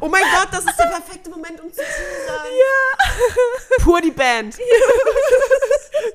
[0.01, 2.45] Oh mein Gott, das ist der perfekte Moment, um zu teasern.
[3.83, 4.57] Pur die Band.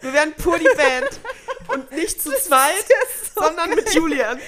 [0.01, 1.20] Wir wären pur die Band.
[1.68, 2.86] Und nicht zu zweit,
[3.34, 4.40] sondern mit Julian.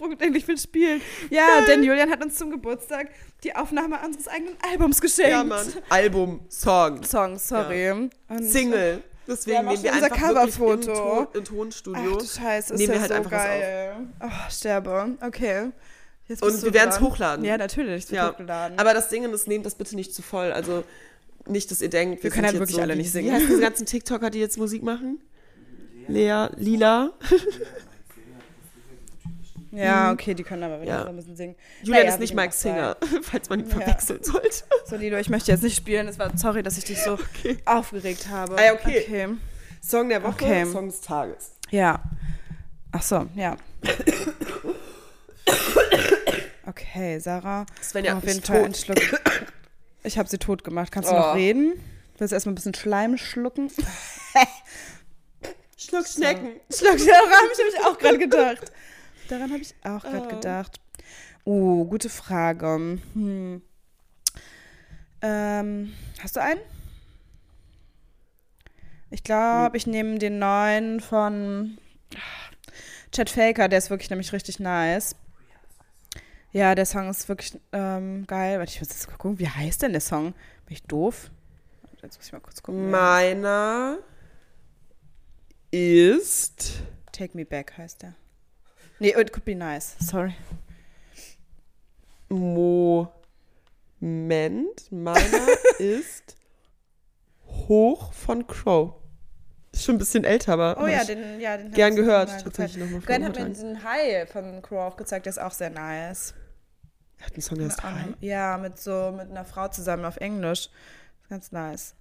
[0.00, 1.00] Aufgesprungen und denkt, ich will spielen.
[1.30, 3.08] Ja, denn Julian hat uns zum Geburtstag
[3.44, 5.30] die Aufnahme unseres eigenen Albums geschenkt.
[5.30, 5.66] Ja, Mann.
[5.88, 7.90] Album, Song, Song, sorry.
[7.92, 8.10] Und-
[8.42, 9.02] Single.
[9.28, 10.94] Deswegen Wir nehmen wir einfach wirklich im, Coverfoto.
[10.94, 12.18] Ton, im Tonstudio.
[12.20, 13.96] Ach Scheiße, ist Nehmen ja wir halt so einfach was geil.
[14.20, 15.16] Oh, sterbe.
[15.20, 15.70] Okay.
[16.40, 17.44] Und wir werden es hochladen.
[17.44, 18.04] Ja, natürlich.
[18.04, 18.30] Es wird Ja.
[18.32, 18.78] hochgeladen.
[18.78, 20.50] Aber das Ding ist, nehmt das bitte nicht zu voll.
[20.52, 20.82] Also
[21.46, 23.32] nicht, dass ihr denkt, Wir können sind halt jetzt wirklich alle wie- nicht Wie singen.
[23.32, 25.20] heißen diese ganzen TikToker, die jetzt Musik machen?
[26.08, 27.12] Lea, Lila.
[29.72, 31.02] ja, okay, die können aber wirklich Ja.
[31.04, 31.54] so ein bisschen singen.
[31.82, 33.76] Julian Naja, ist nicht Mike Singer, falls man ihn Ja.
[33.76, 34.64] verwechseln sollte.
[34.86, 36.08] So, Lilo, ich möchte jetzt nicht spielen.
[36.08, 37.18] Es war sorry, dass ich dich so
[37.66, 38.56] aufgeregt habe.
[38.58, 39.04] Ah ja, okay.
[39.06, 39.28] okay.
[39.82, 40.64] Song der Woche, Okay.
[40.66, 41.52] Song des Tages.
[41.70, 42.02] Ja.
[42.92, 43.56] Ach so, ja.
[46.66, 47.66] Okay, Sarah.
[47.82, 48.98] Svenja, auf jeden Fall einen Schluck.
[50.02, 50.92] Ich habe sie tot gemacht.
[50.92, 51.18] Kannst du Oh.
[51.18, 51.74] noch reden?
[52.18, 53.70] Willst du erstmal ein bisschen Schleim schlucken?
[55.76, 56.60] Schluck Schnecken.
[56.70, 58.70] Schluck, daran habe ich nämlich auch gerade gedacht.
[59.30, 60.28] Daran habe ich auch gerade Oh.
[60.28, 60.80] gedacht.
[61.46, 62.98] Uh, gute Frage.
[63.14, 63.62] Hm.
[65.22, 66.60] Ähm, hast du einen?
[69.10, 71.78] Ich glaube, ich nehme den neuen von
[73.12, 75.14] Chad Faker, der ist wirklich nämlich richtig nice.
[76.52, 78.58] Ja, der Song ist wirklich ähm, geil.
[78.58, 80.32] Warte, ich muss jetzt gucken, wie heißt denn der Song?
[80.66, 81.30] Bin ich doof?
[82.02, 82.90] Jetzt muss ich mal kurz gucken.
[82.90, 83.98] Meiner
[85.70, 86.82] ist.
[87.12, 88.14] Take Me Back heißt der.
[89.00, 89.96] Nee, It Could Be Nice.
[89.98, 90.34] Sorry.
[92.28, 93.20] Moment.
[94.92, 95.48] Meiner
[95.78, 96.36] ist
[97.46, 98.94] Hoch von Crow.
[99.72, 100.76] Ist schon ein bisschen älter, aber.
[100.82, 102.42] Oh ja, den, ja, den Gern gehört.
[102.42, 106.34] Tatsächlich Glenn hat mir diesen High von Crow auch gezeigt, der ist auch sehr nice.
[107.18, 108.14] Er hat einen Song, der ist high.
[108.20, 110.68] Ja, mit so mit einer Frau zusammen auf Englisch.
[111.28, 111.94] Ganz nice.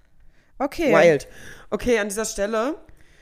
[0.58, 0.93] Okay.
[0.93, 1.28] Wild.
[1.70, 2.76] Okay, an dieser Stelle,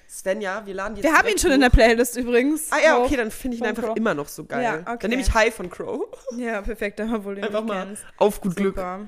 [0.09, 1.73] Svenja, wir laden die Wir jetzt haben ihn schon in der hoch.
[1.75, 2.71] Playlist übrigens.
[2.71, 3.05] Ah ja, Hoch.
[3.05, 3.97] okay, dann finde ich ihn einfach Crow.
[3.97, 4.63] immer noch so geil.
[4.63, 4.97] Ja, okay.
[5.01, 6.01] Dann nehme ich High von Crow.
[6.37, 8.03] Ja, perfekt, dann wohl den Einfach mal kennst.
[8.17, 8.75] auf gut Glück.
[8.75, 9.01] Super.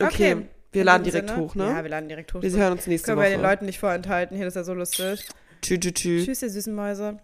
[0.00, 1.64] Okay, wir in laden direkt Sinne- hoch, ne?
[1.68, 2.42] Ja, wir laden direkt hoch.
[2.42, 3.48] Wir hören uns nächste Können wir den Woche.
[3.50, 4.36] Leuten nicht vorenthalten.
[4.36, 5.26] Hier, das ist ja so lustig.
[5.60, 6.24] Tschü, tschü, tschü.
[6.24, 7.18] Tschüss, ihr süßen Mäuse.